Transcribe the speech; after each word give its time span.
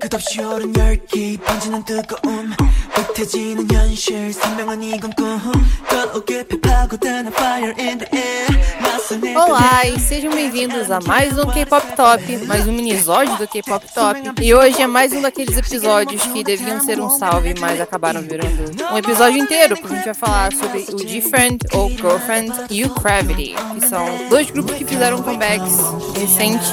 끝없이 0.00 0.40
오른 0.40 0.74
열기 0.76 1.36
번지는 1.38 1.84
뜨거움 1.84 2.52
못해지는 2.96 3.70
현실 3.70 4.32
선명한 4.32 4.82
이건 4.82 5.12
꿈 5.12 5.40
더욱이 5.88 6.44
파고드는 6.60 7.32
fire 7.32 7.74
in 7.78 7.98
the 7.98 8.08
air 8.12 8.46
맞서낼 8.80 9.36
Olá 9.36 9.86
e 9.86 9.98
sejam 9.98 10.32
bem-vindos 10.32 10.90
a 10.90 11.00
mais 11.00 11.36
um 11.36 11.50
K-Pop 11.50 11.96
Top, 11.96 12.36
mais 12.46 12.66
um 12.66 12.72
minisódio 12.72 13.36
do 13.36 13.48
K-Pop 13.48 13.84
Top. 13.92 14.20
E 14.40 14.54
hoje 14.54 14.80
é 14.80 14.86
mais 14.86 15.12
um 15.12 15.20
daqueles 15.20 15.56
episódios 15.56 16.22
que 16.26 16.44
deviam 16.44 16.80
ser 16.80 17.00
um 17.00 17.10
salve, 17.10 17.54
mas 17.58 17.80
acabaram 17.80 18.22
virando 18.22 18.70
um 18.92 18.98
episódio 18.98 19.38
inteiro, 19.38 19.76
porque 19.76 19.94
a 19.94 19.96
gente 19.96 20.04
vai 20.04 20.14
falar 20.14 20.52
sobre 20.52 20.84
o 20.90 20.96
Different 20.96 21.62
ou 21.72 21.90
Girlfriend 21.90 22.52
e 22.70 22.84
o 22.84 22.94
Gravity, 22.94 23.54
que 23.74 23.88
são 23.88 24.28
dois 24.28 24.50
grupos 24.50 24.74
que 24.76 24.84
fizeram 24.84 25.22
comebacks 25.22 25.76
recentes, 26.14 26.70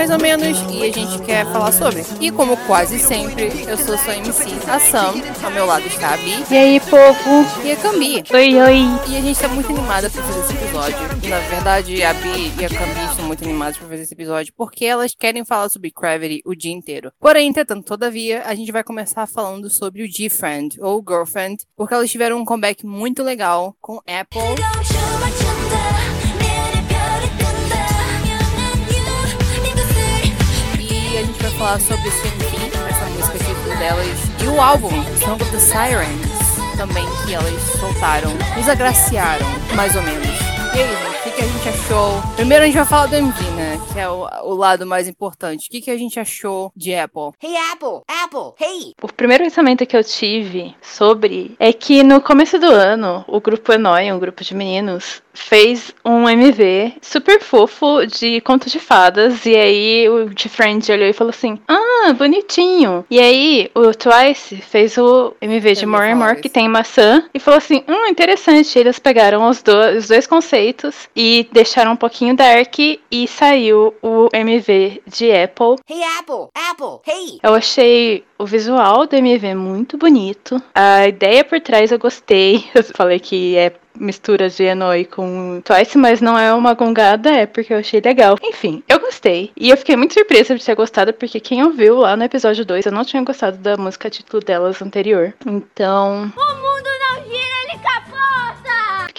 mais 0.00 0.10
ou 0.10 0.18
menos, 0.18 0.58
e 0.72 0.82
a 0.82 0.90
gente 0.90 1.22
quer 1.26 1.44
falar 1.52 1.72
sobre. 1.72 2.02
E 2.22 2.30
como 2.30 2.56
quase 2.66 2.98
sempre, 2.98 3.50
eu 3.68 3.76
sou 3.76 3.98
sua 3.98 4.16
MC, 4.16 4.48
a 4.66 4.80
Sam, 4.80 5.12
ao 5.44 5.50
meu 5.50 5.66
lado 5.66 5.86
está 5.86 6.14
a 6.14 6.16
Bi 6.16 6.42
E 6.50 6.56
aí, 6.56 6.80
povo? 6.80 7.44
e 7.62 7.70
a 7.70 7.76
Cambi. 7.76 8.24
Oi, 8.32 8.62
oi. 8.62 8.78
E 9.10 9.16
a 9.18 9.20
gente 9.20 9.38
tá 9.38 9.46
muito 9.48 9.70
animada 9.70 10.08
pra 10.08 10.22
fazer 10.22 10.40
esse 10.40 10.54
episódio. 10.54 10.96
E, 11.22 11.28
na 11.28 11.38
verdade, 11.40 12.02
a 12.02 12.14
Bi 12.14 12.50
e 12.58 12.64
a 12.64 12.68
Cambi 12.70 13.10
estão 13.10 13.26
muito 13.26 13.44
animadas 13.44 13.76
pra 13.76 13.88
fazer 13.88 14.02
esse 14.04 14.14
episódio 14.14 14.54
porque 14.56 14.86
elas 14.86 15.14
querem 15.14 15.44
falar 15.44 15.68
sobre 15.68 15.92
Gravity 15.94 16.40
o 16.46 16.54
dia 16.54 16.72
inteiro. 16.72 17.12
Porém, 17.20 17.48
entretanto, 17.48 17.84
todavia, 17.84 18.42
a 18.46 18.54
gente 18.54 18.72
vai 18.72 18.82
começar 18.82 19.26
falando 19.26 19.68
sobre 19.68 20.02
o 20.02 20.10
G-Friend 20.10 20.78
ou 20.80 21.04
Girlfriend, 21.06 21.62
porque 21.76 21.92
elas 21.92 22.10
tiveram 22.10 22.38
um 22.38 22.44
comeback 22.46 22.86
muito 22.86 23.22
legal 23.22 23.76
com 23.82 23.98
Apple. 24.06 24.40
A 31.40 31.42
gente 31.42 31.56
vai 31.56 31.58
falar 31.58 31.80
sobre 31.80 32.06
o 32.06 32.12
CMP, 32.12 32.76
essa 32.90 33.04
música 33.06 33.38
título 33.38 33.74
delas, 33.78 34.18
e 34.42 34.46
o 34.46 34.60
álbum, 34.60 34.90
Song 35.24 35.42
of 35.42 35.50
the 35.50 35.58
Sirens, 35.58 36.76
também 36.76 37.06
que 37.24 37.32
elas 37.32 37.62
soltaram, 37.80 38.30
nos 38.54 38.68
agraciaram, 38.68 39.46
mais 39.74 39.96
ou 39.96 40.02
menos. 40.02 40.26
E 40.74 40.80
aí, 40.80 40.86
gente, 40.86 41.19
o 41.20 41.22
que, 41.22 41.30
que 41.32 41.42
a 41.42 41.46
gente 41.46 41.68
achou? 41.68 42.22
Primeiro 42.36 42.62
a 42.64 42.66
gente 42.66 42.76
vai 42.76 42.86
falar 42.86 43.06
do 43.06 43.14
MV, 43.16 43.50
né? 43.50 43.78
Que 43.92 44.00
é 44.00 44.08
o, 44.08 44.26
o 44.44 44.54
lado 44.54 44.86
mais 44.86 45.06
importante. 45.06 45.66
O 45.66 45.70
que, 45.70 45.80
que 45.82 45.90
a 45.90 45.96
gente 45.98 46.18
achou 46.18 46.72
de 46.74 46.94
Apple? 46.94 47.32
Hey 47.42 47.54
Apple, 47.72 48.00
Apple, 48.08 48.54
hey! 48.60 48.94
O 49.02 49.12
primeiro 49.12 49.44
pensamento 49.44 49.84
que 49.84 49.96
eu 49.96 50.02
tive 50.04 50.74
sobre 50.80 51.54
é 51.58 51.72
que 51.72 52.02
no 52.02 52.20
começo 52.20 52.58
do 52.58 52.66
ano, 52.70 53.24
o 53.28 53.40
grupo 53.40 53.72
Enoi, 53.72 54.10
um 54.12 54.18
grupo 54.18 54.42
de 54.42 54.54
meninos, 54.54 55.22
fez 55.34 55.92
um 56.04 56.28
MV 56.28 56.94
super 57.02 57.40
fofo 57.40 58.06
de 58.06 58.40
conto 58.40 58.70
de 58.70 58.78
fadas. 58.78 59.44
E 59.44 59.54
aí 59.56 60.08
o 60.08 60.30
de 60.30 60.48
Friend 60.48 60.90
olhou 60.90 61.08
e 61.08 61.12
falou 61.12 61.30
assim: 61.30 61.58
Ah, 61.68 62.12
bonitinho. 62.14 63.04
E 63.10 63.20
aí 63.20 63.70
o 63.74 63.92
Twice 63.92 64.56
fez 64.56 64.96
o 64.96 65.34
MV 65.40 65.74
de 65.74 65.86
More 65.86 66.10
and 66.10 66.16
More, 66.16 66.40
que 66.40 66.48
tem 66.48 66.68
maçã, 66.68 67.24
e 67.34 67.38
falou 67.38 67.58
assim: 67.58 67.84
Hum, 67.86 68.06
interessante. 68.06 68.78
Eles 68.78 68.98
pegaram 68.98 69.48
os, 69.48 69.62
do- 69.62 69.96
os 69.98 70.08
dois 70.08 70.26
conceitos 70.26 71.08
e 71.14 71.48
deixaram 71.52 71.92
um 71.92 71.96
pouquinho 71.96 72.36
dark 72.36 72.78
e 72.78 73.28
saiu 73.28 73.94
o 74.02 74.28
MV 74.32 75.02
de 75.06 75.32
Apple. 75.32 75.76
Hey 75.88 76.02
Apple, 76.18 76.48
Apple, 76.54 77.00
hey! 77.06 77.38
Eu 77.42 77.54
achei 77.54 78.24
o 78.38 78.46
visual 78.46 79.06
do 79.06 79.16
MV 79.16 79.54
muito 79.54 79.98
bonito. 79.98 80.62
A 80.74 81.06
ideia 81.06 81.44
por 81.44 81.60
trás 81.60 81.92
eu 81.92 81.98
gostei. 81.98 82.64
Eu 82.74 82.82
falei 82.84 83.18
que 83.18 83.56
é 83.56 83.72
mistura 84.00 84.48
de 84.48 84.64
Enoi 84.64 85.04
com 85.04 85.60
Twice, 85.62 85.98
mas 85.98 86.20
não 86.20 86.38
é 86.38 86.52
uma 86.54 86.74
gongada, 86.74 87.30
é 87.30 87.46
porque 87.46 87.72
eu 87.72 87.78
achei 87.78 88.00
legal. 88.00 88.36
Enfim, 88.42 88.82
eu 88.88 88.98
gostei. 88.98 89.50
E 89.56 89.68
eu 89.68 89.76
fiquei 89.76 89.96
muito 89.96 90.14
surpresa 90.14 90.56
de 90.56 90.64
ter 90.64 90.74
gostado, 90.74 91.12
porque 91.12 91.38
quem 91.38 91.62
ouviu 91.62 91.98
lá 91.98 92.16
no 92.16 92.24
episódio 92.24 92.64
2, 92.64 92.86
eu 92.86 92.92
não 92.92 93.04
tinha 93.04 93.22
gostado 93.22 93.58
da 93.58 93.76
música 93.76 94.08
título 94.08 94.42
delas 94.42 94.80
anterior. 94.80 95.34
Então, 95.44 96.32
O 96.36 96.79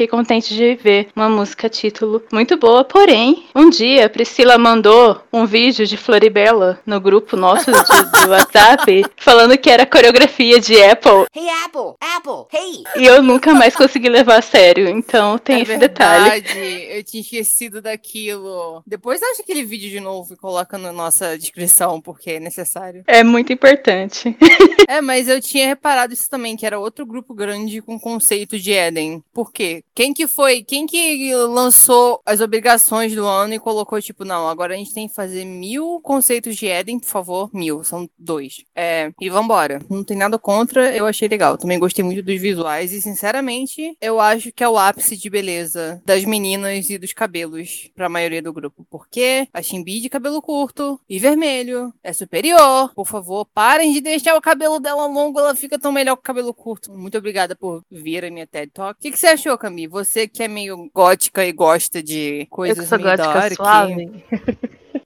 Fiquei 0.02 0.18
contente 0.18 0.56
de 0.56 0.74
ver 0.74 1.10
uma 1.16 1.30
música 1.30 1.70
título 1.70 2.24
muito 2.34 2.58
boa, 2.58 2.84
porém, 2.84 3.46
um 3.54 3.70
dia 3.70 4.08
a 4.08 4.10
Priscila 4.10 4.58
mandou 4.58 5.22
um 5.32 5.46
vídeo 5.46 5.86
de 5.86 5.96
Floribela 5.96 6.80
no 6.88 7.00
grupo 7.00 7.38
nosso 7.38 7.66
de- 7.72 8.24
do 8.26 8.30
WhatsApp, 8.34 9.06
falando 9.16 9.56
que 9.60 9.70
era 9.70 9.86
coreografia 9.86 10.60
de 10.60 10.82
Apple, 10.82 11.28
Hey 11.36 11.48
Apple, 11.66 11.94
Apple, 12.02 12.48
hey! 12.52 12.84
e 12.96 13.06
eu 13.06 13.22
nunca 13.22 13.54
mais 13.54 13.76
consegui 13.76 14.10
levar 14.10 14.40
a 14.40 14.42
sério, 14.42 14.90
então 14.90 15.38
tem 15.38 15.58
é 15.58 15.62
esse 15.62 15.78
detalhe. 15.78 16.32
verdade, 16.32 16.88
eu 16.98 17.04
tinha 17.04 17.22
esquecido 17.22 17.80
daquilo. 17.80 18.82
Depois 18.88 19.22
acha 19.22 19.44
aquele 19.44 19.62
vídeo 19.64 19.92
de 19.92 20.00
novo 20.00 20.34
e 20.34 20.38
coloca 20.38 20.80
na 20.80 20.92
nossa 20.92 21.38
descrição, 21.38 22.02
porque 22.02 22.32
é 22.32 22.40
necessário. 22.40 23.04
É 23.06 23.24
muito 23.24 23.54
importante. 23.54 24.36
É, 24.88 25.02
mas 25.02 25.28
eu 25.28 25.40
tinha 25.42 25.68
reparado 25.68 26.14
isso 26.14 26.30
também, 26.30 26.56
que 26.56 26.66
era 26.66 26.80
outro 26.80 27.06
grupo 27.06 27.34
grande 27.34 27.82
com 27.82 28.00
conceito 28.00 28.60
de 28.60 28.72
Eden. 28.72 29.24
Por 29.34 29.52
quê? 29.52 29.84
Quem 29.94 30.14
que 30.14 30.28
foi? 30.28 30.64
Quem 30.64 30.86
que 30.86 31.34
lançou 31.36 32.22
as 32.26 32.42
obrigações 32.42 33.14
do 33.16 33.26
ano 33.26 33.54
e 33.54 33.60
colocou, 33.60 34.02
tipo, 34.02 34.26
não, 34.26 34.48
agora 34.48 34.74
a 34.74 34.78
gente 34.78 34.94
tem 34.94 35.08
que 35.08 35.14
fazer 35.14 35.46
mil 35.46 36.00
conceitos 36.02 36.56
de 36.56 36.68
Eden, 36.68 37.00
por 37.00 37.08
favor. 37.08 37.50
Mil, 37.54 37.84
são 37.84 38.10
dois. 38.18 38.64
É, 38.76 39.12
e 39.20 39.30
vambora. 39.30 39.82
Não 39.90 40.04
tem 40.04 40.18
nada 40.18 40.38
contra, 40.38 40.96
eu 40.96 41.06
achei 41.06 41.28
legal. 41.28 41.58
Também 41.58 41.80
gostei 41.80 42.04
muito 42.04 42.24
dos 42.24 42.40
visuais 42.40 42.92
e, 42.92 43.02
sinceramente, 43.02 43.96
eu 44.02 44.20
acho 44.20 44.52
que 44.52 44.64
é 44.64 44.70
o 44.70 44.78
ápice 44.78 45.18
de 45.18 45.30
beleza 45.30 46.02
das 46.06 46.26
meninas 46.26 46.90
e 46.90 46.98
dos 46.98 47.14
cabelos 47.14 47.90
pra 47.96 48.10
maioria 48.10 48.42
do 48.42 48.54
grupo. 48.54 48.86
Porque 48.90 49.48
a 49.54 49.62
Chimbi 49.62 50.00
de 50.00 50.10
cabelo 50.10 50.42
curto 50.42 51.00
e 51.10 51.20
vermelho 51.20 51.94
é 52.04 52.14
superior. 52.14 52.94
Por 52.94 53.08
favor, 53.08 53.46
parem 53.54 53.94
de 53.94 54.02
deixar 54.02 54.36
o 54.36 54.42
cabelo 54.42 54.71
dela 54.80 55.06
longo, 55.08 55.40
ela 55.40 55.56
fica 55.56 55.80
tão 55.80 55.92
melhor 55.92 56.16
com 56.16 56.22
o 56.22 56.24
cabelo 56.24 56.54
curto. 56.54 56.92
Muito 56.92 57.18
obrigada 57.18 57.56
por 57.56 57.84
vir 57.90 58.26
a 58.26 58.32
minha 58.32 58.48
TED 58.48 58.72
Talk. 58.72 59.00
O 59.00 59.02
que, 59.02 59.12
que 59.12 59.20
você 59.20 59.28
achou, 59.28 59.58
Cami? 59.58 59.88
Você 59.88 60.28
que 60.28 60.44
é 60.44 60.48
meio 60.48 60.90
gótica 60.94 61.46
e 61.46 61.52
gosta 61.52 62.02
de 62.02 62.42
Eu 62.42 62.46
que 62.46 62.50
coisas 62.50 62.88
sou 62.88 62.98
meio 62.98 63.18
gótica 63.18 63.56
suave. 63.56 64.24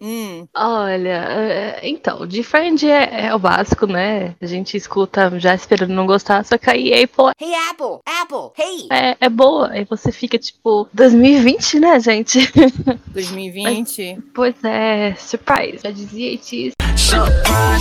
Hum, 0.01 0.47
Olha, 0.55 1.25
é, 1.29 1.79
então, 1.83 2.25
Different 2.25 2.83
é, 2.83 3.27
é 3.27 3.35
o 3.35 3.39
básico, 3.39 3.85
né? 3.85 4.35
A 4.41 4.45
gente 4.45 4.77
escuta 4.77 5.31
já 5.39 5.55
esperando 5.55 5.93
não 5.93 6.05
gostar, 6.05 6.43
só 6.45 6.57
que 6.57 6.69
aí 6.69 7.03
Apple 7.03 7.31
Hey 7.39 7.53
Apple, 7.69 7.99
Apple, 8.05 8.51
hey! 8.57 8.87
é, 8.91 9.17
é 9.19 9.29
boa. 9.29 9.69
Aí 9.71 9.85
você 9.85 10.11
fica 10.11 10.37
tipo, 10.37 10.87
2020, 10.93 11.79
né, 11.79 11.99
gente? 11.99 12.51
2020. 13.07 14.19
pois 14.33 14.55
é, 14.63 15.15
surprise. 15.15 15.79
Já 15.83 15.91
dizia 15.91 16.37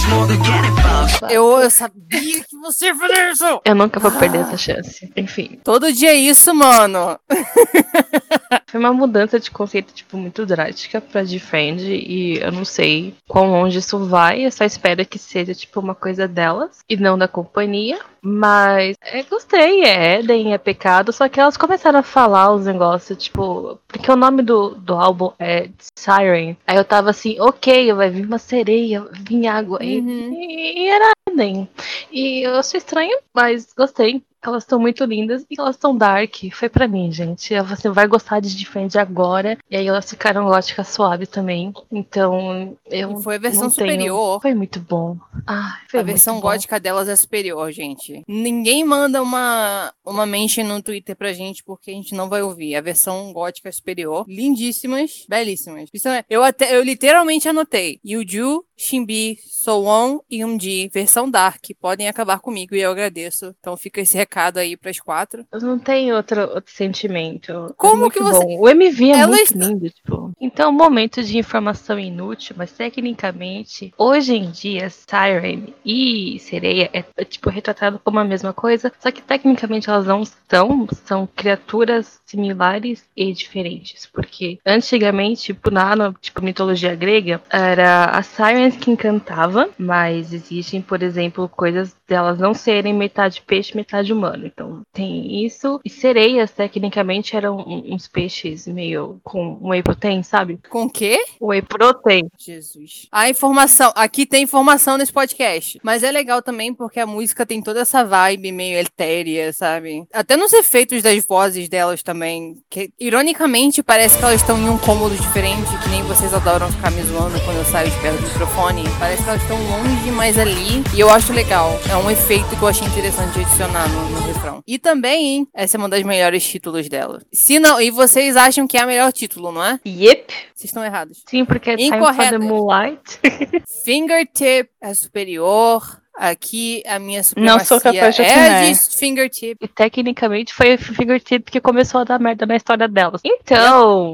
bugs 0.09 1.31
Eu, 1.31 1.59
eu 1.59 1.71
sabia 1.71 2.45
que 2.45 2.57
você 2.61 2.87
ia 2.87 2.95
fazer 2.95 3.31
isso! 3.31 3.61
Eu 3.65 3.75
nunca 3.75 4.01
vou 4.01 4.11
perder 4.13 4.39
essa 4.39 4.57
chance. 4.57 5.11
Enfim, 5.17 5.59
Todo 5.65 5.93
dia 5.93 6.11
é 6.11 6.15
isso, 6.15 6.55
mano. 6.55 7.19
foi 8.75 8.81
uma 8.81 8.93
mudança 8.93 9.39
de 9.39 9.53
conceito, 9.53 9.95
tipo, 9.95 10.17
muito 10.17 10.45
drástica 10.45 11.01
pra 11.01 11.23
Different 11.23 11.81
e 11.81 12.41
eu 12.43 12.51
não 12.51 12.65
sei 12.65 13.15
quão 13.29 13.49
longe 13.53 13.79
isso 13.79 14.05
vai. 14.05 14.45
Eu 14.45 14.51
só 14.51 14.65
espero 14.65 15.07
que 15.07 15.17
seja, 15.17 15.55
tipo, 15.55 15.79
uma 15.79 15.95
coisa 15.95 16.27
delas 16.27 16.81
e 16.89 16.97
não 16.97 17.17
da 17.17 17.29
companhia. 17.29 18.01
Mas 18.21 18.97
é, 19.01 19.23
gostei, 19.23 19.85
é 19.85 20.19
Eden, 20.19 20.55
é 20.55 20.59
pecado, 20.59 21.13
só 21.13 21.29
que 21.29 21.39
elas 21.39 21.57
começaram 21.57 22.01
a 22.01 22.03
falar 22.03 22.53
os 22.53 22.67
negócios, 22.67 23.23
tipo, 23.23 23.79
porque 23.87 24.11
o 24.11 24.17
nome 24.17 24.43
do, 24.43 24.71
do 24.71 24.95
álbum 24.95 25.31
é 25.39 25.69
Siren. 25.97 26.57
Aí 26.67 26.77
eu 26.77 26.85
tava 26.85 27.11
assim, 27.11 27.39
ok, 27.39 27.93
vai 27.93 28.11
vir 28.11 28.27
uma 28.27 28.39
sereia, 28.39 29.07
vir 29.29 29.47
água. 29.47 29.79
E- 29.85 30.01
Uhum. 30.01 30.33
E, 30.33 30.85
e 30.85 30.89
era 30.89 31.13
Eden. 31.31 31.69
E 32.11 32.43
eu 32.45 32.57
achei 32.57 32.79
estranho, 32.79 33.17
mas 33.33 33.73
gostei. 33.77 34.21
Elas 34.45 34.63
estão 34.63 34.79
muito 34.79 35.05
lindas 35.05 35.45
e 35.51 35.55
elas 35.59 35.77
estão 35.77 35.97
dark. 35.97 36.35
Foi 36.53 36.69
pra 36.69 36.87
mim, 36.87 37.11
gente. 37.11 37.55
Você 37.63 37.89
vai 37.91 38.07
gostar 38.07 38.41
de 38.41 38.55
Defend 38.55 38.97
agora. 38.99 39.57
E 39.71 39.77
aí 39.77 39.87
elas 39.87 40.09
ficaram 40.09 40.45
gótica 40.45 40.85
suave 40.85 41.27
também. 41.27 41.73
Então, 41.91 42.77
eu. 42.91 43.19
E 43.19 43.23
foi 43.23 43.37
a 43.37 43.39
versão 43.39 43.63
não 43.65 43.71
tenho- 43.71 43.91
superior. 43.91 44.41
Foi 44.43 44.55
muito 44.55 44.79
bom. 44.81 45.17
Ah, 45.47 45.79
foi 45.91 46.01
A 46.01 46.03
versão 46.03 46.41
gótica 46.41 46.79
delas 46.79 47.09
é 47.09 47.17
superior, 47.17 47.73
gente. 47.73 48.23
Ninguém 48.29 48.85
manda 48.85 49.23
uma, 49.23 49.93
uma 50.05 50.27
mention 50.27 50.65
no 50.65 50.83
Twitter 50.83 51.17
pra 51.17 51.33
gente 51.33 51.65
porque 51.65 51.91
a 51.91 51.95
gente 51.95 52.15
não 52.15 52.29
vai 52.29 52.43
ouvir. 52.43 52.77
A 52.77 52.81
versão 52.81 53.33
gótica 53.33 53.69
é 53.69 53.73
superior. 53.73 54.25
Lindíssimas, 54.29 55.25
belíssimas. 55.29 55.89
É- 56.05 56.25
eu 56.29 56.43
até, 56.45 56.77
eu 56.77 56.83
literalmente 56.83 57.49
anotei. 57.49 57.99
Yuju, 58.07 58.65
Shimbi, 58.77 59.39
Sowon 59.47 60.21
e 60.31 60.45
Umji, 60.45 60.91
versão 60.93 61.31
Dark, 61.31 61.65
podem 61.81 62.09
acabar 62.09 62.39
comigo 62.41 62.75
e 62.75 62.81
eu 62.81 62.91
agradeço. 62.91 63.55
Então 63.59 63.77
fica 63.77 64.01
esse 64.01 64.17
recado 64.17 64.34
indicado 64.35 64.59
aí 64.59 64.77
pras 64.77 64.99
quatro. 64.99 65.47
Eu 65.53 65.61
não 65.61 65.79
tenho 65.79 66.17
outro, 66.17 66.41
outro 66.41 66.73
sentimento. 66.75 67.53
É 67.53 67.73
Como 67.77 68.11
que 68.11 68.21
você- 68.21 68.45
bom. 68.45 68.59
O 68.61 68.69
MV 68.69 69.05
é 69.11 69.19
Ela 69.19 69.29
muito 69.29 69.43
está- 69.43 69.67
lindo, 69.67 69.89
tipo. 69.91 70.33
Então, 70.41 70.73
momento 70.73 71.23
de 71.23 71.39
informação 71.39 71.99
inútil, 71.99 72.57
mas 72.59 72.73
tecnicamente, 72.73 73.93
hoje 73.97 74.35
em 74.35 74.51
dia, 74.51 74.91
Siren 74.91 75.69
e 75.85 76.39
Sereia 76.41 76.91
é, 76.93 77.05
é, 77.17 77.25
tipo 77.25 77.49
retratado 77.49 78.01
como 78.03 78.19
a 78.19 78.25
mesma 78.25 78.53
coisa, 78.53 78.93
só 78.99 79.11
que 79.11 79.23
tecnicamente 79.23 79.89
elas 79.89 80.07
não 80.07 80.25
são, 80.25 80.87
são 81.05 81.29
criaturas 81.35 82.21
similares 82.27 83.05
e 83.17 83.33
diferentes, 83.33 84.07
porque 84.13 84.59
antigamente, 84.67 85.43
tipo, 85.43 85.71
na 85.71 85.95
na, 85.95 86.13
tipo, 86.21 86.43
mitologia 86.43 86.95
grega, 86.97 87.41
era 87.51 88.07
a 88.07 88.23
Sirens 88.23 88.77
que 88.77 88.91
encantava, 88.91 89.69
mas 89.79 90.33
existem, 90.33 90.81
por 90.83 91.03
exemplo, 91.03 91.49
coisas 91.49 91.95
delas 92.09 92.39
não 92.39 92.53
serem 92.55 92.93
metade 92.93 93.43
peixe, 93.47 93.77
metade 93.77 94.13
humano. 94.13 94.24
Então 94.45 94.83
tem 94.93 95.45
isso. 95.45 95.81
E 95.85 95.91
sereias, 95.91 96.51
tecnicamente, 96.51 97.37
eram 97.37 97.59
uns 97.67 98.09
peixes 98.09 98.67
meio 98.67 99.21
com 99.23 99.59
whey 99.63 99.83
protein, 99.83 100.23
sabe? 100.23 100.59
Com 100.69 100.85
o 100.85 100.91
quê? 100.91 101.19
Whey 101.41 101.63
protein. 101.63 102.29
Jesus. 102.39 103.07
A 103.11 103.29
informação. 103.29 103.93
Aqui 103.95 104.27
tem 104.27 104.45
informação 104.45 104.97
nesse 104.97 105.13
podcast. 105.13 105.79
Mas 105.83 106.03
é 106.03 106.11
legal 106.11 106.43
também 106.43 106.73
porque 106.73 107.01
a 107.01 107.07
música 107.07 107.45
tem 107.45 107.63
toda 107.63 107.81
essa 107.81 108.05
vibe 108.05 108.53
meio 108.53 108.79
etérea, 108.79 109.53
sabe? 109.53 110.05
Até 110.13 110.37
nos 110.37 110.53
efeitos 110.53 111.03
das 111.03 111.25
vozes 111.25 111.69
delas 111.69 112.03
também. 112.03 112.57
Que, 112.71 112.91
ironicamente, 112.99 113.83
parece 113.83 114.19
que 114.19 114.25
elas 114.25 114.41
estão 114.41 114.59
em 114.59 114.69
um 114.69 114.79
cômodo 114.79 115.15
diferente, 115.17 115.77
que 115.83 115.89
nem 115.89 116.03
vocês 116.05 116.33
adoram 116.33 116.71
ficar 116.71 116.91
me 116.91 117.03
zoando 117.03 117.41
quando 117.41 117.57
eu 117.57 117.65
saio 117.65 117.91
de 117.91 118.01
perto 118.01 118.21
do 118.21 118.29
microfone. 118.29 118.85
Parece 118.99 119.23
que 119.23 119.29
elas 119.29 119.43
estão 119.43 119.57
longe, 119.57 120.11
mas 120.13 120.39
ali. 120.39 120.83
E 120.95 121.01
eu 121.01 121.11
acho 121.11 121.33
legal. 121.33 121.79
É 121.91 121.97
um 121.97 122.11
efeito 122.11 122.57
que 122.57 122.63
eu 122.63 122.69
achei 122.69 122.87
interessante 122.87 123.41
adicionar 123.41 123.89
no, 123.89 124.04
no 124.11 124.21
refrão. 124.27 124.63
E 124.67 124.79
também, 124.79 125.27
hein, 125.27 125.49
essa 125.55 125.77
é 125.77 125.79
uma 125.79 125.89
das 125.89 126.03
melhores 126.03 126.47
títulos 126.47 126.89
dela. 126.89 127.23
Se 127.33 127.59
não, 127.59 127.81
e 127.81 127.91
vocês 127.91 128.37
acham 128.37 128.67
que 128.67 128.77
é 128.77 128.81
a 128.81 128.87
melhor 128.87 129.13
título, 129.13 129.53
não 129.53 129.65
é? 129.65 129.81
Yep. 129.87 130.33
Vocês 130.55 130.71
estão 130.71 130.85
errados. 130.85 131.23
Sim, 131.27 131.45
porque 131.45 131.71
é 131.71 131.77
the 131.77 132.39
Moonlight. 132.39 133.21
Fingertip 133.85 134.69
é 134.81 134.95
superior. 134.95 135.83
Aqui 136.17 136.81
a 136.87 137.01
minha 137.01 137.23
Não 137.37 137.59
sou 137.59 137.81
capaz 137.81 138.15
de 138.15 138.23
é 138.23 138.31
opinar. 138.31 138.73
de 138.73 138.97
fingertip. 138.97 139.59
E 139.61 139.67
tecnicamente 139.67 140.55
foi 140.55 140.75
o 140.75 140.79
Fingertip 140.79 141.51
que 141.51 141.61
começou 141.61 142.03
a 142.03 142.05
dar 142.05 142.21
merda 142.21 142.47
na 142.47 142.55
história 142.55 142.87
delas. 142.87 143.21
Então. 143.25 144.13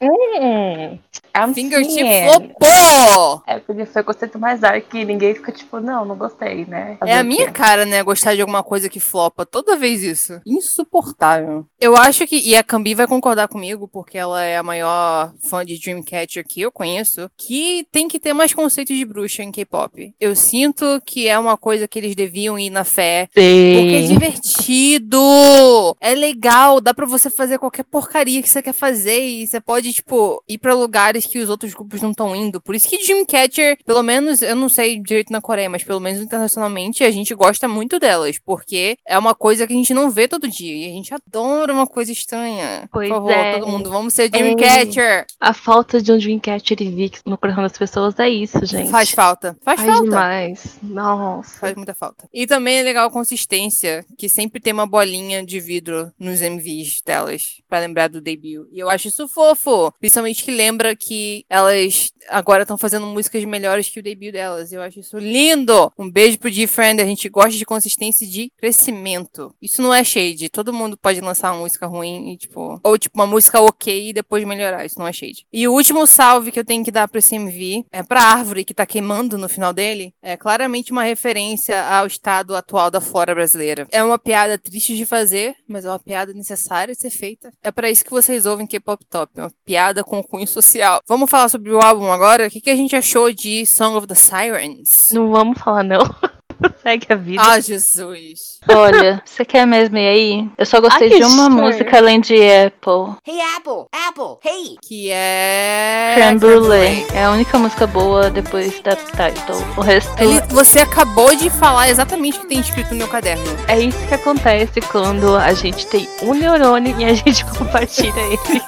hum, 0.00 0.98
I'm 1.36 1.52
Fingertip 1.54 1.92
seeing. 1.92 2.28
flopou! 2.28 3.42
É, 3.46 3.58
porque 3.58 3.84
foi 3.86 4.02
conceito 4.02 4.38
mais 4.38 4.60
dark 4.60 4.92
e 4.94 5.04
ninguém 5.04 5.34
fica 5.34 5.52
tipo, 5.52 5.80
não, 5.80 6.04
não 6.04 6.16
gostei, 6.16 6.64
né? 6.66 6.96
Fazer 6.98 7.12
É 7.12 7.18
a 7.18 7.22
minha 7.24 7.50
cara, 7.50 7.84
né? 7.84 8.02
Gostar 8.02 8.34
de 8.34 8.40
alguma 8.40 8.62
coisa 8.62 8.88
que 8.88 8.98
flopa. 9.00 9.44
Toda 9.44 9.76
vez 9.76 10.02
isso. 10.02 10.40
Insuportável. 10.46 11.66
Eu 11.80 11.96
acho 11.96 12.26
que. 12.26 12.36
E 12.36 12.56
a 12.56 12.62
Cambi 12.62 12.94
vai 12.94 13.06
concordar 13.06 13.48
comigo, 13.48 13.88
porque 13.88 14.16
ela 14.18 14.42
é 14.42 14.56
a 14.56 14.62
maior 14.62 15.32
fã 15.48 15.64
de 15.64 15.78
Dreamcatcher 15.78 16.44
que 16.46 16.60
eu 16.60 16.72
conheço. 16.72 17.30
Que 17.36 17.86
tem 17.92 18.08
que 18.08 18.18
ter 18.18 18.32
mais 18.32 18.52
conceitos 18.54 18.96
de 18.96 19.04
bruxa 19.04 19.42
em 19.42 19.52
K-pop. 19.52 20.14
Eu 20.20 20.34
sinto 20.34 21.00
que 21.04 21.28
é 21.28 21.38
uma 21.38 21.56
coisa 21.56 21.86
que 21.88 21.98
eles 21.98 22.14
deviam 22.14 22.58
ir 22.58 22.70
na 22.70 22.84
fé. 22.84 23.28
Porque 23.32 23.40
é 23.40 24.00
Sim. 24.02 24.08
divertido! 24.14 25.96
É 26.00 26.14
legal, 26.14 26.80
dá 26.80 26.94
pra 26.94 27.06
você 27.06 27.28
fazer 27.30 27.58
qualquer 27.58 27.84
porcaria 27.84 28.42
que 28.42 28.48
você 28.48 28.62
quer 28.62 28.72
fazer 28.72 29.20
e 29.20 29.46
você 29.46 29.60
pode, 29.60 29.92
tipo, 29.92 30.42
ir 30.48 30.58
pra 30.58 30.74
lugares 30.74 31.25
que 31.26 31.38
os 31.38 31.48
outros 31.48 31.74
grupos 31.74 32.00
não 32.02 32.10
estão 32.10 32.34
indo. 32.34 32.60
Por 32.60 32.74
isso 32.74 32.88
que 32.88 33.04
Dreamcatcher, 33.04 33.78
pelo 33.84 34.02
menos, 34.02 34.42
eu 34.42 34.56
não 34.56 34.68
sei 34.68 35.00
direito 35.00 35.32
na 35.32 35.40
Coreia, 35.40 35.68
mas 35.68 35.84
pelo 35.84 36.00
menos 36.00 36.20
internacionalmente, 36.20 37.04
a 37.04 37.10
gente 37.10 37.34
gosta 37.34 37.68
muito 37.68 37.98
delas, 37.98 38.38
porque 38.38 38.96
é 39.06 39.18
uma 39.18 39.34
coisa 39.34 39.66
que 39.66 39.72
a 39.72 39.76
gente 39.76 39.94
não 39.94 40.10
vê 40.10 40.28
todo 40.28 40.48
dia 40.48 40.74
e 40.74 40.90
a 40.90 40.92
gente 40.92 41.12
adora 41.14 41.72
uma 41.72 41.86
coisa 41.86 42.12
estranha. 42.12 42.88
Pois 42.92 43.08
Por 43.08 43.14
favor, 43.14 43.30
é. 43.30 43.58
todo 43.58 43.68
mundo, 43.68 43.90
vamos 43.90 44.14
ser 44.14 44.28
Dreamcatcher! 44.28 45.26
A 45.40 45.52
falta 45.52 46.00
de 46.00 46.12
um 46.12 46.18
Dreamcatcher 46.18 46.78
e 46.80 46.90
Vix 46.90 47.22
no 47.24 47.38
coração 47.38 47.62
das 47.62 47.76
pessoas 47.76 48.18
é 48.18 48.28
isso, 48.28 48.64
gente. 48.64 48.90
Faz 48.90 49.10
falta. 49.10 49.56
Faz, 49.62 49.80
Faz 49.80 49.90
falta. 49.90 50.04
demais. 50.04 50.78
Nossa. 50.82 51.58
Faz 51.58 51.74
muita 51.74 51.94
falta. 51.94 52.28
E 52.32 52.46
também 52.46 52.78
é 52.78 52.82
legal 52.82 53.08
a 53.08 53.10
consistência, 53.10 54.04
que 54.18 54.28
sempre 54.28 54.60
tem 54.60 54.72
uma 54.72 54.86
bolinha 54.86 55.44
de 55.44 55.60
vidro 55.60 56.12
nos 56.18 56.40
MVs 56.40 57.02
delas, 57.04 57.60
pra 57.68 57.80
lembrar 57.80 58.08
do 58.08 58.20
debut. 58.20 58.66
E 58.72 58.78
eu 58.78 58.88
acho 58.88 59.08
isso 59.08 59.28
fofo. 59.28 59.92
Principalmente 59.98 60.44
que 60.44 60.50
lembra 60.50 60.94
que 60.94 61.15
elas 61.48 62.12
agora 62.28 62.62
estão 62.62 62.76
fazendo 62.76 63.06
músicas 63.06 63.44
melhores 63.44 63.88
que 63.88 64.00
o 64.00 64.02
debut 64.02 64.32
delas. 64.32 64.72
Eu 64.72 64.82
acho 64.82 65.00
isso 65.00 65.18
lindo. 65.18 65.92
Um 65.98 66.10
beijo 66.10 66.38
pro 66.38 66.50
D-Friend. 66.50 67.00
A 67.00 67.06
gente 67.06 67.28
gosta 67.28 67.52
de 67.52 67.64
consistência 67.64 68.24
e 68.24 68.28
de 68.28 68.52
crescimento. 68.56 69.54
Isso 69.60 69.82
não 69.82 69.92
é 69.92 70.02
shade. 70.02 70.48
Todo 70.48 70.72
mundo 70.72 70.96
pode 70.96 71.20
lançar 71.20 71.52
uma 71.52 71.60
música 71.60 71.86
ruim 71.86 72.32
e, 72.32 72.36
tipo. 72.36 72.80
Ou, 72.82 72.98
tipo, 72.98 73.18
uma 73.18 73.26
música 73.26 73.60
ok 73.60 74.10
e 74.10 74.12
depois 74.12 74.44
melhorar. 74.44 74.84
Isso 74.84 74.98
não 74.98 75.06
é 75.06 75.12
shade. 75.12 75.46
E 75.52 75.66
o 75.66 75.72
último 75.72 76.06
salve 76.06 76.52
que 76.52 76.60
eu 76.60 76.64
tenho 76.64 76.84
que 76.84 76.90
dar 76.90 77.08
pra 77.08 77.18
esse 77.18 77.34
MV 77.34 77.84
é 77.92 78.02
pra 78.02 78.22
árvore 78.22 78.64
que 78.64 78.74
tá 78.74 78.86
queimando 78.86 79.38
no 79.38 79.48
final 79.48 79.72
dele. 79.72 80.14
É 80.22 80.36
claramente 80.36 80.92
uma 80.92 81.02
referência 81.02 81.82
ao 81.82 82.06
estado 82.06 82.54
atual 82.54 82.90
da 82.90 83.00
flora 83.00 83.34
brasileira. 83.34 83.86
É 83.90 84.02
uma 84.02 84.18
piada 84.18 84.58
triste 84.58 84.96
de 84.96 85.06
fazer, 85.06 85.54
mas 85.68 85.84
é 85.84 85.88
uma 85.88 85.98
piada 85.98 86.32
necessária 86.32 86.94
de 86.94 87.00
ser 87.00 87.10
feita. 87.10 87.52
É 87.62 87.70
pra 87.70 87.90
isso 87.90 88.04
que 88.04 88.10
vocês 88.10 88.46
ouvem 88.46 88.66
K-Pop 88.66 89.04
Top. 89.06 89.32
É 89.36 89.42
uma 89.42 89.52
piada 89.64 90.02
com 90.02 90.22
cunho 90.22 90.46
social. 90.46 91.00
Vamos 91.08 91.30
falar 91.30 91.48
sobre 91.48 91.70
o 91.70 91.80
álbum 91.80 92.10
agora? 92.10 92.48
O 92.48 92.50
que, 92.50 92.60
que 92.60 92.68
a 92.68 92.74
gente 92.74 92.96
achou 92.96 93.32
de 93.32 93.64
Song 93.64 93.96
of 93.96 94.08
the 94.08 94.14
Sirens? 94.16 95.10
Não 95.12 95.30
vamos 95.30 95.56
falar, 95.56 95.84
não. 95.84 96.00
Segue 96.82 97.06
a 97.10 97.14
vida. 97.14 97.42
Ah, 97.44 97.60
Jesus. 97.60 98.58
Olha, 98.68 99.22
você 99.24 99.44
quer 99.44 99.64
mesmo 99.68 99.96
ir 99.98 100.08
aí? 100.08 100.50
Eu 100.58 100.66
só 100.66 100.80
gostei 100.80 101.10
de 101.10 101.22
uma 101.22 101.48
sure? 101.48 101.62
música 101.62 101.96
além 101.98 102.20
de 102.20 102.34
Apple. 102.34 103.14
Hey 103.24 103.40
Apple, 103.56 103.86
Apple, 103.92 104.38
hey! 104.44 104.76
Que 104.82 105.10
é. 105.12 106.14
Creme 106.16 106.40
Brulee. 106.40 107.06
É 107.14 107.24
a 107.24 107.30
única 107.30 107.56
música 107.56 107.86
boa 107.86 108.28
depois 108.28 108.80
da 108.80 108.96
title. 108.96 109.62
O 109.76 109.82
resto. 109.82 110.10
Ele, 110.20 110.40
você 110.48 110.80
acabou 110.80 111.36
de 111.36 111.50
falar 111.50 111.88
exatamente 111.88 112.38
o 112.38 112.40
que 112.40 112.48
tem 112.48 112.58
escrito 112.58 112.90
no 112.90 112.96
meu 112.96 113.08
caderno. 113.08 113.44
É 113.68 113.78
isso 113.78 114.04
que 114.08 114.14
acontece 114.14 114.80
quando 114.80 115.36
a 115.36 115.52
gente 115.52 115.86
tem 115.86 116.08
um 116.22 116.34
neurônio 116.34 116.98
e 116.98 117.04
a 117.04 117.14
gente 117.14 117.44
compartilha 117.56 118.18
ele. 118.18 118.62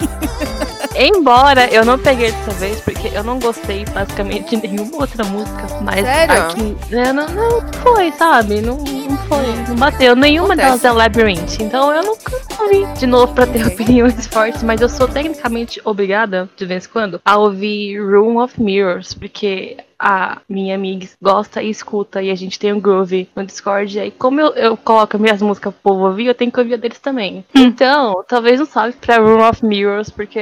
Embora 0.99 1.73
eu 1.73 1.85
não 1.85 1.99
peguei 1.99 2.33
dessa 2.33 2.51
vez, 2.53 2.81
porque 2.81 3.09
eu 3.15 3.23
não 3.23 3.39
gostei 3.39 3.85
basicamente 3.87 4.57
de 4.57 4.67
nenhuma 4.69 4.97
outra 4.97 5.25
música. 5.25 5.67
Mas 5.83 6.05
Sério? 6.05 6.43
aqui. 6.43 6.77
é, 6.93 7.13
não, 7.13 7.29
não 7.29 7.61
foi, 7.75 8.11
sabe? 8.13 8.61
Não, 8.61 8.79
não 8.79 9.17
foi. 9.29 9.47
Não 9.69 9.77
bateu. 9.77 10.17
Nenhuma 10.17 10.55
Acontece. 10.55 10.83
delas 10.83 10.85
é 10.85 10.91
Labyrinth. 10.93 11.61
Então 11.61 11.93
eu 11.95 12.03
nunca 12.03 12.33
ouvi 12.61 12.85
de 12.99 13.07
novo 13.07 13.33
pra 13.33 13.47
ter 13.47 13.63
Ok. 13.65 13.75
opiniões 13.75 14.27
fortes. 14.29 14.63
Mas 14.63 14.81
eu 14.81 14.89
sou 14.89 15.07
tecnicamente 15.07 15.81
obrigada, 15.85 16.49
de 16.57 16.67
vez 16.67 16.87
em 16.87 16.89
quando, 16.89 17.21
a 17.25 17.37
ouvir 17.37 17.99
Room 18.01 18.43
of 18.43 18.61
Mirrors, 18.61 19.15
porque 19.15 19.77
a 19.99 20.39
minha 20.49 20.75
amiga 20.75 21.09
gosta 21.21 21.63
e 21.63 21.71
escuta 21.71 22.23
e 22.23 22.31
a 22.31 22.35
gente 22.35 22.59
tem 22.59 22.73
um 22.73 22.81
groove 22.81 23.29
no 23.35 23.45
Discord. 23.45 23.97
E 23.97 24.01
aí, 24.01 24.11
como 24.11 24.41
eu, 24.41 24.49
eu 24.55 24.77
coloco 24.77 25.19
minhas 25.19 25.43
músicas 25.43 25.75
pro 25.75 25.93
povo 25.93 26.07
ouvir, 26.07 26.27
eu 26.27 26.35
tenho 26.35 26.53
que 26.53 26.61
ouvir 26.61 26.75
a 26.75 26.77
deles 26.77 26.99
também. 26.99 27.45
Então, 27.79 28.25
talvez 28.27 28.59
não 28.59 28.67
salve 28.67 28.95
pra 28.95 29.19
Room 29.19 29.47
of 29.47 29.65
Mirrors, 29.65 30.11
porque 30.11 30.39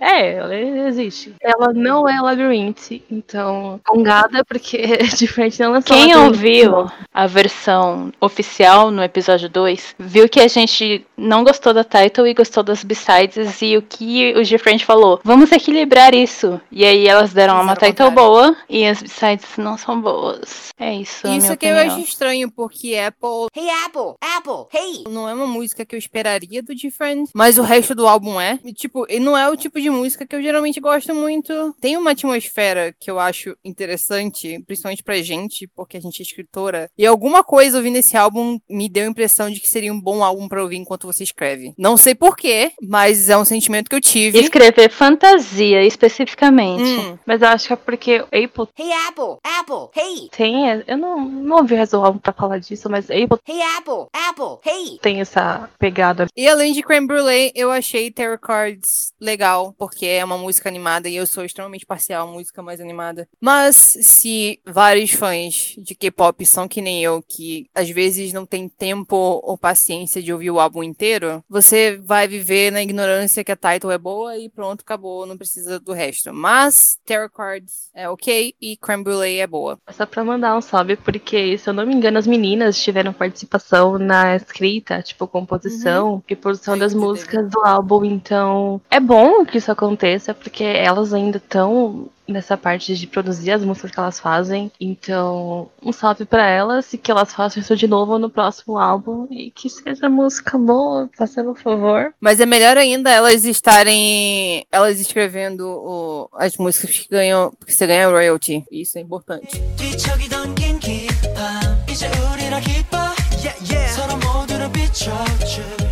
é, 0.00 0.34
ela 0.34 0.54
existe. 0.54 1.34
Ela 1.42 1.72
não 1.74 2.08
é 2.08 2.20
Labyrinth, 2.20 3.02
então, 3.10 3.80
congada, 3.84 4.44
porque 4.44 4.76
é 5.00 5.02
diferente 5.04 5.58
da 5.58 5.68
lançou 5.68 5.96
Quem 5.96 6.16
ouviu 6.16 6.90
a 7.12 7.26
versão 7.26 8.12
oficial 8.20 8.90
no 8.90 9.02
episódio 9.02 9.48
2, 9.48 9.96
viu 9.98 10.28
que 10.28 10.40
a 10.40 10.48
gente 10.48 11.04
não 11.16 11.42
gostou 11.44 11.74
da 11.74 11.84
title 11.84 12.26
e 12.26 12.34
gostou 12.34 12.62
das 12.62 12.84
b-sides 12.84 13.60
e 13.62 13.76
o 13.76 13.82
que 13.82 14.32
o 14.36 14.44
G-Friend 14.44 14.84
falou, 14.84 15.20
vamos 15.24 15.50
equilibrar 15.52 16.14
isso. 16.14 16.60
E 16.70 16.84
aí 16.84 17.06
elas 17.06 17.32
deram 17.32 17.60
uma 17.60 17.72
o 17.72 17.76
title 17.76 18.10
boa 18.10 18.56
e 18.68 18.89
as 18.90 19.02
b-sides 19.02 19.46
não 19.58 19.76
são 19.78 20.00
boas. 20.00 20.68
É 20.78 20.94
isso, 20.94 21.26
a 21.26 21.36
Isso 21.36 21.56
que 21.56 21.66
eu 21.66 21.76
opinião. 21.76 21.96
acho 21.96 22.04
estranho, 22.04 22.50
porque 22.50 22.94
Apple 22.96 23.48
Hey 23.56 23.68
Apple, 23.86 24.14
Apple, 24.20 24.66
hey! 24.72 25.04
não 25.10 25.28
é 25.28 25.34
uma 25.34 25.46
música 25.46 25.84
que 25.84 25.94
eu 25.94 25.98
esperaria 25.98 26.62
do 26.62 26.74
Different, 26.74 27.30
mas 27.34 27.58
o 27.58 27.62
resto 27.62 27.94
do 27.94 28.06
álbum 28.06 28.40
é. 28.40 28.58
E, 28.64 28.72
tipo, 28.72 29.06
e 29.08 29.18
não 29.20 29.36
é 29.36 29.48
o 29.48 29.56
tipo 29.56 29.80
de 29.80 29.90
música 29.90 30.26
que 30.26 30.34
eu 30.34 30.42
geralmente 30.42 30.80
gosto 30.80 31.14
muito. 31.14 31.74
Tem 31.80 31.96
uma 31.96 32.10
atmosfera 32.12 32.94
que 32.98 33.10
eu 33.10 33.18
acho 33.18 33.56
interessante, 33.64 34.62
principalmente 34.66 35.02
pra 35.02 35.20
gente, 35.22 35.66
porque 35.74 35.96
a 35.96 36.00
gente 36.00 36.20
é 36.20 36.22
escritora. 36.22 36.90
E 36.96 37.04
alguma 37.06 37.42
coisa 37.42 37.78
ouvindo 37.78 37.96
esse 37.96 38.16
álbum 38.16 38.58
me 38.68 38.88
deu 38.88 39.04
a 39.06 39.10
impressão 39.10 39.50
de 39.50 39.60
que 39.60 39.68
seria 39.68 39.92
um 39.92 40.00
bom 40.00 40.22
álbum 40.22 40.48
pra 40.48 40.62
ouvir 40.62 40.76
enquanto 40.76 41.06
você 41.06 41.24
escreve. 41.24 41.72
Não 41.78 41.96
sei 41.96 42.14
porquê, 42.14 42.72
mas 42.82 43.28
é 43.28 43.36
um 43.36 43.44
sentimento 43.44 43.88
que 43.88 43.96
eu 43.96 44.00
tive. 44.00 44.38
Escrever 44.38 44.90
fantasia, 44.90 45.84
especificamente. 45.84 46.82
Hum, 46.82 47.18
Mas 47.26 47.42
eu 47.42 47.48
acho 47.48 47.66
que 47.66 47.72
é 47.72 47.76
porque 47.76 48.16
Apple 48.16 48.66
Hey 48.80 48.92
Apple, 49.08 49.36
Apple, 49.44 49.90
hey, 49.94 50.30
Tem, 50.30 50.70
é, 50.70 50.82
eu 50.86 50.96
não, 50.96 51.22
não 51.22 51.56
ouvi 51.58 51.74
o 51.74 51.96
álbum 51.98 52.18
pra 52.18 52.32
falar 52.32 52.56
disso, 52.56 52.88
mas 52.88 53.10
Apple 53.10 53.38
hey 53.46 53.60
Apple, 53.76 54.08
Apple, 54.10 54.58
hey. 54.64 54.98
tem 55.02 55.20
essa 55.20 55.68
pegada. 55.78 56.26
E 56.34 56.48
além 56.48 56.72
de 56.72 56.82
Creme 56.82 57.06
Brulee, 57.06 57.52
eu 57.54 57.70
achei 57.70 58.10
Tarot 58.10 58.40
Cards 58.40 59.12
legal, 59.20 59.74
porque 59.76 60.06
é 60.06 60.24
uma 60.24 60.38
música 60.38 60.70
animada 60.70 61.10
e 61.10 61.16
eu 61.16 61.26
sou 61.26 61.44
extremamente 61.44 61.84
parcial 61.84 62.26
à 62.26 62.32
música 62.32 62.62
mais 62.62 62.80
animada. 62.80 63.28
Mas 63.38 63.76
se 63.76 64.58
vários 64.64 65.10
fãs 65.10 65.74
de 65.76 65.94
K-pop 65.94 66.46
são 66.46 66.66
que 66.66 66.80
nem 66.80 67.04
eu, 67.04 67.22
que 67.22 67.68
às 67.74 67.90
vezes 67.90 68.32
não 68.32 68.46
tem 68.46 68.66
tempo 68.66 69.14
ou 69.14 69.58
paciência 69.58 70.22
de 70.22 70.32
ouvir 70.32 70.52
o 70.52 70.60
álbum 70.60 70.82
inteiro, 70.82 71.44
você 71.50 71.98
vai 71.98 72.26
viver 72.26 72.72
na 72.72 72.82
ignorância 72.82 73.44
que 73.44 73.52
a 73.52 73.56
title 73.56 73.90
é 73.90 73.98
boa 73.98 74.38
e 74.38 74.48
pronto, 74.48 74.80
acabou, 74.80 75.26
não 75.26 75.36
precisa 75.36 75.78
do 75.78 75.92
resto. 75.92 76.32
Mas 76.32 76.98
Tarot 77.04 77.34
Cards 77.34 77.90
é 77.94 78.08
ok 78.08 78.54
e 78.58 78.69
Creme 78.76 79.04
Brulee 79.04 79.38
é 79.38 79.46
boa. 79.46 79.78
Só 79.90 80.06
pra 80.06 80.24
mandar 80.24 80.56
um 80.56 80.60
salve, 80.60 80.96
porque, 80.96 81.56
se 81.58 81.68
eu 81.68 81.74
não 81.74 81.86
me 81.86 81.94
engano, 81.94 82.18
as 82.18 82.26
meninas 82.26 82.82
tiveram 82.82 83.12
participação 83.12 83.98
na 83.98 84.36
escrita, 84.36 85.02
tipo, 85.02 85.26
composição 85.26 86.22
e 86.28 86.36
produção 86.36 86.76
das 86.76 86.94
músicas 86.94 87.48
do 87.50 87.60
álbum. 87.60 88.04
Então, 88.04 88.80
é 88.90 89.00
bom 89.00 89.44
que 89.44 89.58
isso 89.58 89.70
aconteça, 89.70 90.34
porque 90.34 90.64
elas 90.64 91.12
ainda 91.12 91.38
estão 91.38 92.08
nessa 92.29 92.57
parte 92.57 92.95
de 92.95 93.05
produzir 93.07 93.51
as 93.51 93.63
músicas 93.63 93.91
que 93.91 93.99
elas 93.99 94.19
fazem. 94.19 94.71
Então, 94.79 95.69
um 95.83 95.91
salve 95.91 96.25
pra 96.25 96.47
elas 96.47 96.91
e 96.93 96.97
que 96.97 97.11
elas 97.11 97.33
façam 97.33 97.61
isso 97.61 97.75
de 97.75 97.87
novo 97.87 98.17
no 98.17 98.29
próximo 98.29 98.77
álbum 98.77 99.27
e 99.29 99.51
que 99.51 99.69
seja 99.69 100.09
música 100.09 100.57
boa, 100.57 101.09
fazendo 101.17 101.51
um 101.51 101.55
favor. 101.55 102.13
Mas 102.19 102.39
é 102.39 102.45
melhor 102.45 102.77
ainda 102.77 103.11
elas 103.11 103.45
estarem. 103.45 104.65
Elas 104.71 104.99
escrevendo 104.99 105.67
o- 105.67 106.29
as 106.33 106.57
músicas 106.57 106.97
que 106.97 107.09
ganham. 107.09 107.51
que 107.65 107.73
você 107.73 107.85
ganha 107.87 108.07
royalty. 108.09 108.63
Isso 108.71 108.97
é 108.97 109.01
importante. 109.01 109.61
뒤척이던 109.77 110.55
긴 110.55 110.79
깊음 110.79 111.35
이제 111.89 112.07
우리라 112.07 112.59
기뻐 112.59 112.97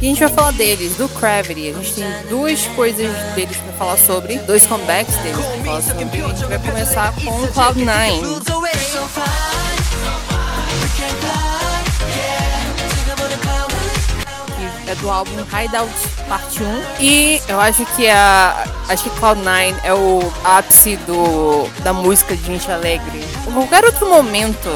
e 0.00 0.06
a 0.06 0.08
gente 0.08 0.20
vai 0.20 0.28
falar 0.28 0.52
deles, 0.52 0.96
do 0.96 1.08
Cravity. 1.08 1.70
A 1.70 1.72
gente 1.72 1.94
tem 1.94 2.04
duas 2.28 2.66
coisas 2.68 3.10
deles 3.34 3.56
pra 3.56 3.72
falar 3.72 3.96
sobre, 3.96 4.38
dois 4.40 4.66
comebacks 4.66 5.16
deles 5.16 5.44
pra 5.44 5.64
falar 5.64 5.82
sobre. 5.82 6.04
A 6.04 6.28
gente 6.28 6.44
vai 6.44 6.58
começar 6.58 7.14
com 7.14 7.30
o 7.30 7.48
Cloud9. 7.48 8.58
É 14.86 14.94
do 14.94 15.10
álbum 15.10 15.32
Hideout 15.40 15.92
Parte 16.28 16.62
1. 16.62 16.82
E 17.00 17.42
eu 17.48 17.60
acho 17.60 17.84
que 17.96 18.08
a. 18.08 18.66
Acho 18.88 19.04
que 19.04 19.10
Cloud9 19.10 19.74
é 19.84 19.92
o 19.92 20.32
ápice 20.44 20.96
do, 20.98 21.68
da 21.82 21.92
música 21.92 22.34
de 22.36 22.44
gente 22.44 22.70
alegre 22.70 23.22
Qualquer 23.52 23.84
outro 23.84 24.08
momento 24.08 24.68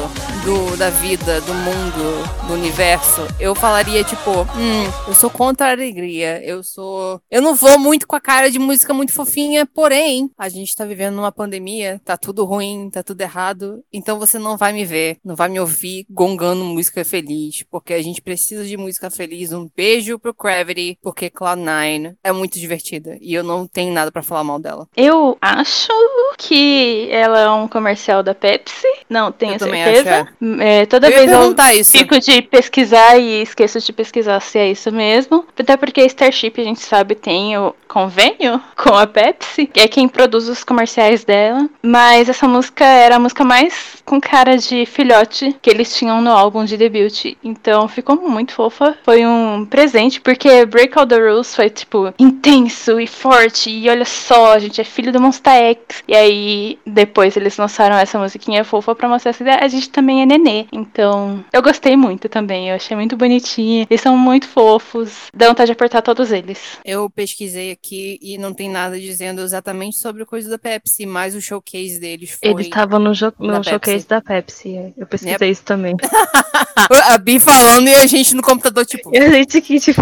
do, 0.43 0.75
da 0.75 0.89
vida, 0.89 1.39
do 1.41 1.53
mundo, 1.53 2.47
do 2.47 2.53
universo, 2.53 3.21
eu 3.39 3.55
falaria, 3.55 4.03
tipo, 4.03 4.31
hum, 4.31 5.07
eu 5.07 5.13
sou 5.13 5.29
contra 5.29 5.67
a 5.67 5.71
alegria. 5.71 6.43
Eu 6.43 6.63
sou. 6.63 7.21
Eu 7.31 7.41
não 7.41 7.55
vou 7.55 7.79
muito 7.79 8.05
com 8.07 8.15
a 8.15 8.21
cara 8.21 8.51
de 8.51 8.59
música 8.59 8.93
muito 8.93 9.13
fofinha, 9.13 9.65
porém, 9.65 10.29
a 10.37 10.49
gente 10.49 10.75
tá 10.75 10.85
vivendo 10.85 11.15
numa 11.15 11.31
pandemia, 11.31 12.01
tá 12.03 12.17
tudo 12.17 12.43
ruim, 12.43 12.89
tá 12.89 13.01
tudo 13.01 13.21
errado. 13.21 13.83
Então 13.91 14.19
você 14.19 14.37
não 14.37 14.57
vai 14.57 14.73
me 14.73 14.83
ver, 14.83 15.17
não 15.23 15.35
vai 15.35 15.47
me 15.47 15.59
ouvir 15.59 16.05
gongando 16.09 16.65
música 16.65 17.05
feliz, 17.05 17.63
porque 17.69 17.93
a 17.93 18.01
gente 18.01 18.21
precisa 18.21 18.65
de 18.65 18.75
música 18.75 19.09
feliz. 19.09 19.53
Um 19.53 19.69
beijo 19.75 20.19
pro 20.19 20.33
Gravity, 20.33 20.97
porque 21.01 21.29
Cloud9 21.29 22.15
é 22.23 22.31
muito 22.31 22.59
divertida 22.59 23.17
e 23.21 23.33
eu 23.33 23.43
não 23.43 23.65
tenho 23.67 23.93
nada 23.93 24.11
pra 24.11 24.21
falar 24.21 24.43
mal 24.43 24.59
dela. 24.59 24.87
Eu 24.95 25.37
acho 25.41 25.91
que 26.37 27.07
ela 27.11 27.39
é 27.39 27.49
um 27.49 27.67
comercial 27.67 28.23
da 28.23 28.33
Pepsi. 28.33 28.87
Não 29.09 29.31
tenho 29.31 29.53
Eu 29.53 29.59
certeza. 29.59 30.27
É, 30.59 30.85
toda 30.85 31.07
Eu 31.07 31.11
vez 31.11 31.31
eu 31.31 31.79
isso. 31.79 31.97
fico 31.97 32.19
de 32.19 32.41
pesquisar 32.41 33.17
e 33.17 33.41
esqueço 33.41 33.79
de 33.79 33.93
pesquisar 33.93 34.39
se 34.39 34.57
é 34.57 34.69
isso 34.71 34.91
mesmo. 34.91 35.45
Até 35.57 35.77
porque 35.77 36.01
a 36.01 36.05
Starship, 36.05 36.59
a 36.59 36.63
gente 36.63 36.81
sabe, 36.81 37.15
tem 37.15 37.57
o 37.57 37.73
convênio 37.87 38.61
com 38.75 38.93
a 38.95 39.05
Pepsi, 39.05 39.67
que 39.67 39.79
é 39.79 39.87
quem 39.87 40.07
produz 40.07 40.47
os 40.49 40.63
comerciais 40.63 41.23
dela. 41.23 41.69
Mas 41.81 42.27
essa 42.29 42.47
música 42.47 42.85
era 42.85 43.15
a 43.15 43.19
música 43.19 43.43
mais 43.43 44.02
com 44.05 44.19
cara 44.19 44.57
de 44.57 44.85
filhote 44.85 45.55
que 45.61 45.69
eles 45.69 45.95
tinham 45.95 46.21
no 46.21 46.31
álbum 46.31 46.65
de 46.65 46.77
debut. 46.77 47.35
Então 47.43 47.87
ficou 47.87 48.15
muito 48.15 48.53
fofa. 48.53 48.97
Foi 49.03 49.25
um 49.25 49.65
presente, 49.65 50.19
porque 50.21 50.65
Break 50.65 50.97
All 50.97 51.07
the 51.07 51.17
Rules 51.17 51.55
foi, 51.55 51.69
tipo, 51.69 52.13
intenso 52.19 52.99
e 52.99 53.07
forte. 53.07 53.69
E 53.69 53.89
olha 53.89 54.05
só, 54.05 54.53
a 54.53 54.59
gente 54.59 54.79
é 54.81 54.83
filho 54.83 55.11
do 55.11 55.19
Monster 55.21 55.53
X. 55.53 56.03
E 56.07 56.15
aí, 56.15 56.79
depois 56.85 57.35
eles 57.37 57.57
lançaram 57.57 57.95
essa 57.95 58.19
musiquinha 58.19 58.63
fofa 58.63 58.93
pra 58.95 59.07
mostrar 59.09 59.29
essa 59.31 59.43
ideia. 59.43 59.59
A 59.61 59.67
gente 59.67 59.89
também 59.89 60.21
é 60.21 60.25
nenê. 60.25 60.65
Então, 60.71 61.43
eu 61.53 61.61
gostei 61.61 61.95
muito 61.95 62.27
também. 62.29 62.69
Eu 62.69 62.75
achei 62.75 62.95
muito 62.95 63.15
bonitinha. 63.15 63.87
Eles 63.89 64.01
são 64.01 64.17
muito 64.17 64.47
fofos. 64.47 65.27
Dá 65.33 65.47
vontade 65.47 65.67
de 65.67 65.73
apertar 65.73 66.01
todos 66.01 66.31
eles. 66.31 66.77
Eu 66.83 67.09
pesquisei 67.09 67.71
aqui 67.71 68.19
e 68.21 68.37
não 68.37 68.53
tem 68.53 68.69
nada 68.69 68.99
dizendo 68.99 69.41
exatamente 69.41 69.97
sobre 69.97 70.25
coisa 70.25 70.49
da 70.49 70.57
Pepsi, 70.57 71.05
mas 71.05 71.35
o 71.35 71.41
showcase 71.41 71.99
deles 71.99 72.31
foi. 72.41 72.49
Eles 72.51 72.65
estavam 72.67 72.99
no, 72.99 73.13
jo- 73.13 73.33
no 73.39 73.63
showcase 73.63 73.92
Da 73.99 74.21
Pepsi. 74.21 74.77
é. 74.77 74.93
Eu 74.97 75.07
pesquisei 75.07 75.49
isso 75.49 75.63
também. 75.63 75.95
A 77.09 77.17
Bi 77.17 77.39
falando 77.39 77.87
e 77.87 77.93
a 77.93 78.05
gente 78.05 78.35
no 78.35 78.41
computador, 78.41 78.85
tipo. 78.85 79.13
E 79.13 79.17
a 79.17 79.29
gente 79.29 79.57
aqui, 79.57 79.79
tipo. 79.79 80.01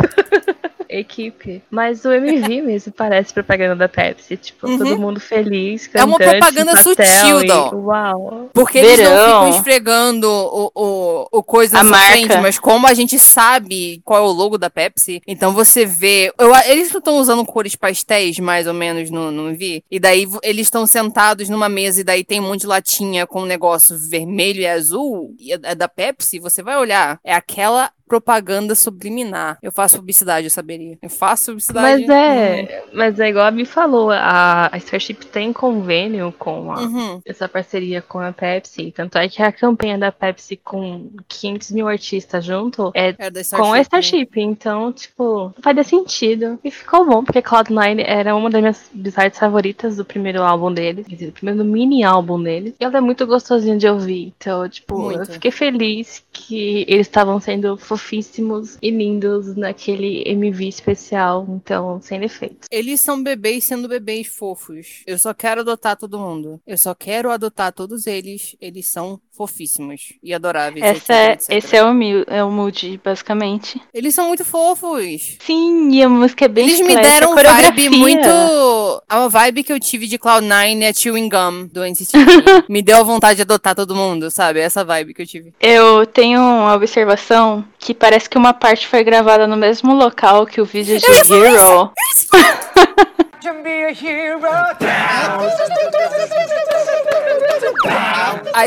Equipe. 0.99 1.61
Mas 1.71 2.03
o 2.05 2.11
MV 2.11 2.61
mesmo 2.61 2.91
parece 2.91 3.33
propaganda 3.33 3.75
da 3.75 3.89
Pepsi. 3.89 4.37
Tipo, 4.37 4.67
Uhum. 4.67 4.77
todo 4.77 4.99
mundo 4.99 5.19
feliz. 5.19 5.89
É 5.93 6.03
uma 6.03 6.17
cantante, 6.17 6.39
propaganda 6.39 6.71
pastel 6.73 6.95
sutil, 6.95 7.41
e- 7.43 7.47
Dó. 7.47 7.71
Uau. 7.73 8.49
Porque 8.53 8.77
eles 8.77 8.99
não 8.99 9.05
Verão. 9.15 9.25
ficam 9.45 9.49
esfregando 9.57 10.29
o, 10.29 10.71
o, 10.75 11.27
o 11.31 11.43
coisa 11.43 11.79
A 11.79 11.83
na 11.83 11.89
marca. 11.91 12.11
frente, 12.11 12.37
mas 12.37 12.59
como 12.59 12.87
a 12.87 12.93
gente 12.93 13.17
sabe 13.17 14.01
qual 14.03 14.19
é 14.23 14.27
o 14.27 14.31
logo 14.31 14.57
da 14.57 14.69
Pepsi, 14.69 15.21
então 15.27 15.53
você 15.53 15.85
vê. 15.85 16.31
eu- 16.37 16.51
eles 16.67 16.91
não 16.91 16.99
estão 16.99 17.17
usando 17.17 17.45
cores 17.45 17.75
pastéis, 17.75 18.37
mais 18.39 18.67
ou 18.67 18.73
menos, 18.73 19.09
no, 19.09 19.31
no 19.31 19.49
MV. 19.49 19.83
E 19.89 19.99
daí 19.99 20.27
eles 20.43 20.67
estão 20.67 20.85
sentados 20.85 21.49
numa 21.49 21.69
mesa 21.69 22.01
e 22.01 22.03
daí 22.03 22.23
tem 22.23 22.39
um 22.39 22.43
monte 22.47 22.61
de 22.61 22.67
latinha 22.67 23.25
com 23.25 23.41
um 23.41 23.45
negócio 23.45 23.97
vermelho 23.97 24.61
e 24.61 24.67
azul. 24.67 25.33
E 25.39 25.53
é 25.53 25.59
é 25.63 25.75
da 25.75 25.87
Pepsi, 25.87 26.39
você 26.39 26.61
vai 26.63 26.75
olhar. 26.77 27.19
É 27.23 27.33
aquela 27.33 27.91
propaganda 28.11 28.75
subliminar. 28.75 29.57
Eu 29.63 29.71
faço 29.71 29.95
publicidade, 29.95 30.45
eu 30.47 30.51
saberia. 30.51 30.97
Eu 31.01 31.09
faço 31.09 31.45
publicidade. 31.51 32.05
Mas 32.05 32.09
é, 32.09 32.83
mas 32.93 33.17
é 33.21 33.29
igual 33.29 33.45
a 33.45 33.51
Mi 33.51 33.63
falou, 33.63 34.11
a, 34.11 34.69
a 34.69 34.77
Starship 34.77 35.25
tem 35.27 35.53
convênio 35.53 36.33
com 36.37 36.73
a, 36.73 36.81
Uhum. 36.81 37.21
essa 37.25 37.47
parceria 37.47 38.01
com 38.01 38.19
a 38.19 38.33
Pepsi. 38.33 38.91
Tanto 38.91 39.17
é 39.17 39.29
que 39.29 39.41
a 39.41 39.49
campanha 39.49 39.97
da 39.97 40.11
Pepsi 40.11 40.57
com 40.57 41.09
500 41.29 41.71
mil 41.71 41.87
artistas 41.87 42.43
junto 42.43 42.91
é 42.93 43.15
É 43.17 43.31
com 43.55 43.71
a 43.71 43.75
né? 43.77 43.81
Starship. 43.81 44.29
Então, 44.35 44.91
tipo, 44.91 45.53
faria 45.63 45.83
sentido. 45.85 46.59
E 46.65 46.69
ficou 46.69 47.05
bom, 47.05 47.23
porque 47.23 47.41
Cloud9 47.41 48.03
era 48.05 48.35
uma 48.35 48.49
das 48.49 48.59
minhas 48.61 48.89
bizarras 48.93 49.37
favoritas 49.37 49.95
do 49.95 50.03
primeiro 50.03 50.41
álbum 50.43 50.73
deles. 50.73 51.07
Quer 51.07 51.15
dizer, 51.15 51.27
do 51.27 51.31
primeiro 51.33 51.63
mini 51.63 52.03
álbum 52.03 52.43
deles. 52.43 52.73
E 52.77 52.83
ela 52.83 52.97
é 52.97 53.01
muito 53.01 53.25
gostosinha 53.25 53.77
de 53.77 53.87
ouvir. 53.87 54.33
Então, 54.37 54.67
tipo, 54.67 54.95
eu 55.11 55.17
Muito. 55.19 55.31
fiquei 55.31 55.51
feliz 55.51 56.21
que 56.33 56.83
eles 56.89 57.07
estavam 57.07 57.39
sendo 57.39 57.77
fofíssimos 58.01 58.77
e 58.81 58.89
lindos 58.89 59.55
naquele 59.55 60.23
MV 60.27 60.67
especial. 60.67 61.45
Então, 61.49 62.01
sem 62.01 62.19
defeitos. 62.19 62.67
Eles 62.71 62.99
são 62.99 63.21
bebês 63.21 63.63
sendo 63.63 63.87
bebês 63.87 64.27
fofos. 64.27 65.03
Eu 65.05 65.17
só 65.17 65.33
quero 65.33 65.61
adotar 65.61 65.95
todo 65.95 66.19
mundo. 66.19 66.59
Eu 66.65 66.77
só 66.77 66.93
quero 66.95 67.31
adotar 67.31 67.71
todos 67.71 68.07
eles. 68.07 68.55
Eles 68.59 68.91
são 68.91 69.21
fofíssimos 69.35 70.13
e 70.21 70.33
adoráveis. 70.33 70.83
Essa 70.83 70.95
etc, 70.95 71.09
é, 71.09 71.31
etc. 71.33 71.49
esse 71.49 71.75
é 71.75 71.83
o, 71.83 71.93
Mil, 71.93 72.23
é 72.27 72.43
o 72.43 72.51
Moody, 72.51 72.99
basicamente. 73.03 73.81
Eles 73.93 74.13
são 74.13 74.27
muito 74.27 74.43
fofos. 74.43 75.37
Sim, 75.39 75.89
e 75.91 76.03
a 76.03 76.09
música 76.09 76.45
é 76.45 76.47
bem 76.47 76.67
Eles 76.67 76.81
me 76.81 76.87
chiclete, 76.87 77.07
a 77.07 77.11
deram 77.11 77.33
coreografia. 77.33 77.71
vibe 77.71 77.97
muito. 77.97 79.03
A 79.09 79.27
vibe 79.27 79.63
que 79.63 79.73
eu 79.73 79.79
tive 79.79 80.07
de 80.07 80.19
Cloud9 80.19 80.83
é 80.83 80.93
Chewing 80.93 81.29
Gum 81.29 81.67
do 81.71 81.83
NCT. 81.83 82.17
me 82.69 82.81
deu 82.81 82.97
a 82.97 83.03
vontade 83.03 83.37
de 83.37 83.41
adotar 83.43 83.73
todo 83.73 83.95
mundo, 83.95 84.29
sabe? 84.29 84.59
Essa 84.59 84.83
vibe 84.83 85.13
que 85.13 85.21
eu 85.21 85.27
tive. 85.27 85.53
Eu 85.59 86.05
tenho 86.05 86.39
uma 86.39 86.73
observação 86.73 87.65
que 87.79 87.93
parece 87.93 88.29
que 88.29 88.37
uma 88.37 88.53
parte 88.53 88.87
foi 88.87 89.03
gravada 89.03 89.47
no 89.47 89.57
mesmo 89.57 89.93
local 89.93 90.45
que 90.45 90.61
o 90.61 90.65
vídeo 90.65 90.99
de 90.99 91.05
Hero. 91.05 91.91
A 92.31 92.31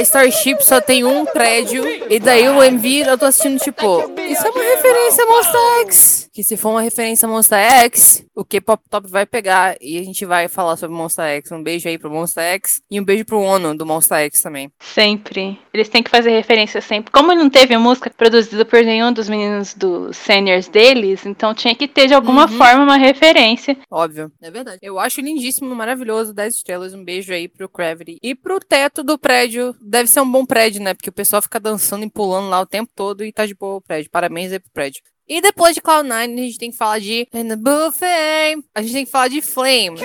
Starship 0.01 0.65
só 0.65 0.81
tem 0.81 1.05
um 1.05 1.25
prédio. 1.25 1.85
E 2.11 2.19
daí 2.19 2.49
o 2.49 2.63
MV 2.63 3.09
eu 3.09 3.19
tô 3.19 3.27
assistindo, 3.27 3.59
tipo, 3.61 4.03
isso 4.29 4.47
é 4.47 4.51
uma 4.51 4.63
referência 4.63 5.25
a 5.25 5.27
Monster 5.27 5.61
X. 5.83 6.29
que 6.33 6.43
se 6.43 6.57
for 6.57 6.71
uma 6.71 6.83
referência 6.83 7.27
a 7.27 7.31
Monster 7.31 7.59
X, 7.59 8.24
o 8.35 8.45
K-Pop 8.45 8.83
Top 8.91 9.09
vai 9.09 9.25
pegar 9.25 9.77
e 9.81 9.99
a 9.99 10.03
gente 10.03 10.25
vai 10.27 10.49
falar 10.49 10.77
sobre 10.77 10.97
Monster 10.97 11.25
X. 11.25 11.53
Um 11.53 11.63
beijo 11.63 11.89
aí 11.89 11.97
pro 11.99 12.11
Monster 12.11 12.43
X 12.55 12.81
e 12.91 13.01
um 13.01 13.05
beijo 13.05 13.25
pro 13.25 13.41
Ono 13.41 13.77
do 13.77 13.87
Monster 13.87 14.19
X 14.19 14.43
também. 14.43 14.71
Sempre. 14.81 15.59
Eles 15.73 15.89
têm 15.89 16.03
que 16.03 16.11
fazer 16.11 16.31
referência 16.31 16.81
sempre. 16.81 17.13
Como 17.13 17.35
não 17.35 17.49
teve 17.49 17.77
música 17.77 18.11
produzida 18.11 18.65
por 18.65 18.83
nenhum 18.83 19.13
dos 19.13 19.29
meninos 19.29 19.75
dos 19.75 20.17
seniors 20.17 20.69
deles, 20.69 21.25
então 21.27 21.55
tinha 21.55 21.75
que 21.75 21.87
ter 21.87 22.07
de 22.09 22.15
alguma 22.15 22.43
Uhum. 22.43 22.57
forma 22.59 22.83
uma 22.85 22.97
referência. 22.97 23.77
Óbvio. 23.91 24.33
É 24.43 24.51
verdade. 24.51 24.79
Eu 24.83 24.99
acho 24.99 25.21
lindíssimo, 25.21 25.75
maravilhoso, 25.75 26.35
10 26.35 26.57
estrelas. 26.57 26.95
Um 26.95 27.05
beijo 27.05 27.33
aí 27.33 27.49
pro 27.49 27.69
Gravity. 27.69 28.19
E 28.23 28.35
pro 28.35 28.59
teto 28.59 29.03
do 29.03 29.19
prédio. 29.19 29.75
Deve 29.81 30.09
ser 30.09 30.21
um 30.21 30.31
bom 30.31 30.45
prédio, 30.45 30.83
né? 30.83 30.95
Porque 30.95 31.11
o 31.11 31.13
pessoal 31.13 31.41
fica 31.43 31.61
dançando 31.61 32.05
e 32.05 32.11
pulando 32.11 32.49
lá 32.49 32.61
o 32.61 32.67
tempo 32.67 32.91
todo 32.95 33.25
e 33.25 33.33
tá 33.33 33.47
de 33.47 33.55
boa 33.55 33.77
o 33.77 33.81
prédio. 33.81 34.11
Parabéns 34.11 34.53
aí 34.53 34.59
pro 34.59 34.71
prédio. 34.73 35.03
E 35.27 35.41
depois 35.41 35.75
de 35.75 35.81
Cloud9, 35.81 36.13
a 36.13 36.27
gente 36.27 36.59
tem 36.59 36.71
que 36.71 36.77
falar 36.77 36.99
de 36.99 37.27
And 37.33 37.49
the 37.49 37.57
Buffet. 37.57 38.63
A 38.75 38.83
gente 38.83 38.93
tem 38.93 39.05
que 39.07 39.11
falar 39.11 39.29
de 39.29 39.41
Flame. 39.41 39.99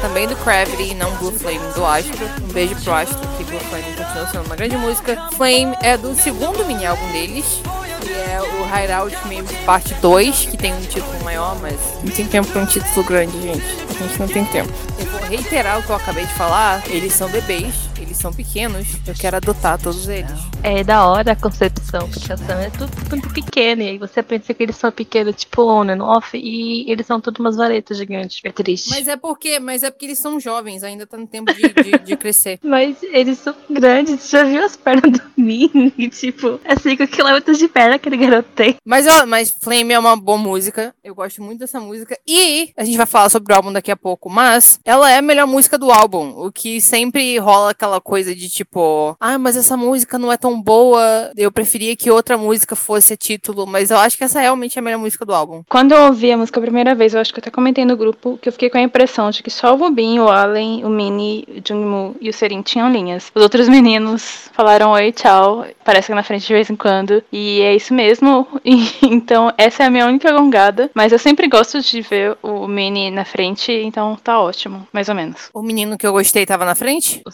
Também 0.00 0.26
do 0.26 0.34
Gravity, 0.44 0.94
não 0.94 1.14
Blue 1.18 1.30
Flame, 1.30 1.72
do 1.72 1.84
Astro. 1.86 2.18
Um 2.42 2.52
beijo 2.52 2.74
pro 2.82 2.92
Astro, 2.92 3.20
que 3.38 3.44
Blue 3.44 3.60
Flame 3.60 3.84
tá 3.96 4.04
continua 4.04 4.26
sendo 4.26 4.46
uma 4.46 4.56
grande 4.56 4.76
música. 4.76 5.30
Flame 5.36 5.76
é 5.82 5.96
do 5.96 6.12
segundo 6.16 6.66
mini 6.66 6.84
álbum 6.84 7.12
deles, 7.12 7.62
que 8.00 8.12
é 8.12 8.40
o 8.42 8.66
Hideout 8.66 9.28
Meme 9.28 9.46
Parte 9.64 9.94
2, 9.94 10.46
que 10.46 10.56
tem 10.56 10.74
um 10.74 10.80
título 10.80 11.22
maior, 11.22 11.56
mas 11.60 11.78
não 12.02 12.10
tem 12.12 12.26
tempo 12.26 12.50
pra 12.50 12.62
um 12.62 12.66
título 12.66 13.06
grande, 13.06 13.40
gente. 13.40 13.62
A 13.88 14.02
gente 14.02 14.18
não 14.18 14.26
tem 14.26 14.44
tempo. 14.46 14.72
Eu 14.98 15.06
vou 15.06 15.20
reiterar 15.28 15.78
o 15.78 15.82
que 15.84 15.90
eu 15.90 15.96
acabei 15.96 16.26
de 16.26 16.34
falar, 16.34 16.82
eles 16.90 17.12
são 17.12 17.28
bebês 17.28 17.89
eles 18.10 18.18
são 18.18 18.32
pequenos. 18.32 18.88
Eu 19.06 19.14
quero 19.14 19.36
adotar 19.36 19.80
todos 19.80 20.08
eles. 20.08 20.32
É 20.62 20.82
da 20.82 21.06
hora 21.06 21.32
a 21.32 21.36
concepção, 21.36 22.08
porque 22.10 22.32
ação 22.32 22.58
é 22.58 22.68
tudo 22.70 22.90
muito 23.08 23.30
pequeno. 23.30 23.82
E 23.82 23.88
aí 23.90 23.98
você 23.98 24.22
pensa 24.22 24.52
que 24.52 24.62
eles 24.62 24.76
são 24.76 24.90
pequenos, 24.90 25.36
tipo 25.36 25.62
on 25.62 25.88
and 25.88 26.02
off, 26.02 26.36
e 26.36 26.90
eles 26.90 27.06
são 27.06 27.20
tudo 27.20 27.38
umas 27.38 27.56
varetas 27.56 27.96
gigantes. 27.96 28.40
É 28.44 28.50
triste. 28.50 28.90
Mas 28.90 29.06
é 29.06 29.16
porque, 29.16 29.60
mas 29.60 29.82
é 29.84 29.90
porque 29.90 30.06
eles 30.06 30.18
são 30.18 30.40
jovens, 30.40 30.82
ainda 30.82 31.06
tá 31.06 31.16
no 31.16 31.26
tempo 31.26 31.52
de, 31.54 31.62
de, 31.62 31.98
de 32.04 32.16
crescer. 32.16 32.58
Mas 32.64 33.02
eles 33.02 33.38
são 33.38 33.54
grandes, 33.68 34.20
você 34.20 34.38
já 34.38 34.44
viu 34.44 34.64
as 34.64 34.76
pernas 34.76 35.12
do 35.12 35.22
Mini? 35.36 35.90
Tipo, 36.10 36.60
é 36.64 36.76
5 36.76 37.06
km 37.08 37.52
de 37.56 37.68
perna 37.68 37.98
que 37.98 38.08
aquele 38.08 38.16
garoto 38.16 38.48
tem. 38.54 38.76
Mas, 38.84 39.06
ó, 39.06 39.26
mas 39.26 39.50
Flame 39.62 39.92
é 39.92 39.98
uma 39.98 40.16
boa 40.16 40.38
música. 40.38 40.94
Eu 41.02 41.14
gosto 41.14 41.42
muito 41.42 41.60
dessa 41.60 41.80
música. 41.80 42.18
E 42.26 42.72
a 42.76 42.84
gente 42.84 42.96
vai 42.96 43.06
falar 43.06 43.28
sobre 43.28 43.52
o 43.52 43.56
álbum 43.56 43.72
daqui 43.72 43.90
a 43.90 43.96
pouco. 43.96 44.28
Mas 44.28 44.80
ela 44.84 45.10
é 45.10 45.18
a 45.18 45.22
melhor 45.22 45.46
música 45.46 45.78
do 45.78 45.90
álbum. 45.90 46.32
O 46.36 46.50
que 46.50 46.80
sempre 46.80 47.38
rola 47.38 47.70
aquela 47.70 47.99
coisa 48.00 48.34
de 48.34 48.48
tipo, 48.48 49.16
ah, 49.20 49.38
mas 49.38 49.56
essa 49.56 49.76
música 49.76 50.18
não 50.18 50.32
é 50.32 50.36
tão 50.36 50.60
boa. 50.60 51.30
Eu 51.36 51.52
preferia 51.52 51.96
que 51.96 52.10
outra 52.10 52.36
música 52.36 52.74
fosse 52.76 53.12
a 53.14 53.16
título. 53.16 53.66
Mas 53.66 53.90
eu 53.90 53.98
acho 53.98 54.16
que 54.16 54.24
essa 54.24 54.40
realmente 54.40 54.78
é 54.78 54.80
a 54.80 54.82
melhor 54.82 54.98
música 54.98 55.24
do 55.24 55.34
álbum. 55.34 55.62
Quando 55.68 55.92
eu 55.92 56.06
ouvi 56.06 56.32
a 56.32 56.36
música 56.36 56.58
a 56.58 56.62
primeira 56.62 56.94
vez, 56.94 57.14
eu 57.14 57.20
acho 57.20 57.32
que 57.32 57.38
eu 57.38 57.42
até 57.42 57.50
comentei 57.50 57.84
no 57.84 57.96
grupo 57.96 58.38
que 58.40 58.48
eu 58.48 58.52
fiquei 58.52 58.70
com 58.70 58.78
a 58.78 58.82
impressão 58.82 59.30
de 59.30 59.42
que 59.42 59.50
só 59.50 59.74
o 59.74 59.76
Rubin, 59.76 60.18
o 60.18 60.28
Allen, 60.28 60.84
o 60.84 60.88
Mini, 60.88 61.46
o 61.48 61.60
Jungmoo 61.66 62.16
e 62.20 62.28
o 62.28 62.32
Serin 62.32 62.62
tinham 62.62 62.90
linhas. 62.90 63.30
Os 63.34 63.42
outros 63.42 63.68
meninos 63.68 64.50
falaram 64.52 64.90
oi, 64.90 65.12
tchau, 65.12 65.64
aparecem 65.80 66.14
na 66.14 66.22
frente 66.22 66.46
de 66.46 66.52
vez 66.52 66.70
em 66.70 66.76
quando. 66.76 67.22
E 67.32 67.60
é 67.60 67.74
isso 67.74 67.94
mesmo. 67.94 68.46
E, 68.70 68.88
então, 69.02 69.52
essa 69.56 69.82
é 69.82 69.86
a 69.86 69.90
minha 69.90 70.06
única 70.06 70.30
gongada. 70.32 70.90
Mas 70.94 71.10
eu 71.10 71.18
sempre 71.18 71.48
gosto 71.48 71.80
de 71.80 72.02
ver 72.02 72.36
o 72.42 72.68
Mini 72.68 73.10
na 73.10 73.24
frente, 73.24 73.72
então 73.72 74.16
tá 74.22 74.40
ótimo, 74.40 74.86
mais 74.92 75.08
ou 75.08 75.14
menos. 75.14 75.50
O 75.52 75.62
menino 75.62 75.98
que 75.98 76.06
eu 76.06 76.12
gostei 76.12 76.46
tava 76.46 76.64
na 76.64 76.74
frente? 76.74 77.20
O 77.26 77.30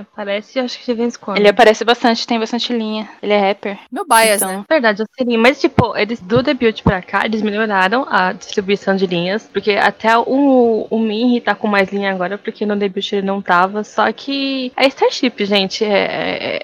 Aparece, 0.00 0.58
acho 0.58 0.78
que 0.78 0.86
de 0.86 0.94
vez 0.94 1.14
em 1.14 1.18
quando. 1.18 1.38
Ele 1.38 1.48
aparece 1.48 1.84
bastante, 1.84 2.26
tem 2.26 2.38
bastante 2.38 2.72
linha. 2.72 3.08
Ele 3.22 3.32
é 3.32 3.48
rapper. 3.48 3.78
Meu 3.90 4.04
bias, 4.06 4.42
Então. 4.42 4.58
né? 4.58 4.64
Verdade, 4.68 5.02
o 5.02 5.06
Serinha. 5.16 5.38
Mas, 5.38 5.60
tipo, 5.60 5.96
eles 5.96 6.20
do 6.20 6.42
debut 6.42 6.82
pra 6.82 7.02
cá, 7.02 7.24
eles 7.24 7.42
melhoraram 7.42 8.06
a 8.08 8.32
distribuição 8.32 8.96
de 8.96 9.06
linhas. 9.06 9.48
Porque 9.52 9.72
até 9.72 10.16
o, 10.18 10.86
o 10.90 10.98
Minri 10.98 11.40
tá 11.40 11.54
com 11.54 11.66
mais 11.68 11.90
linha 11.92 12.10
agora, 12.12 12.38
porque 12.38 12.64
no 12.66 12.76
debut 12.76 13.12
ele 13.12 13.26
não 13.26 13.40
tava. 13.42 13.84
Só 13.84 14.10
que 14.12 14.72
é 14.76 14.86
Starship, 14.88 15.44
gente. 15.44 15.84
É, 15.84 15.88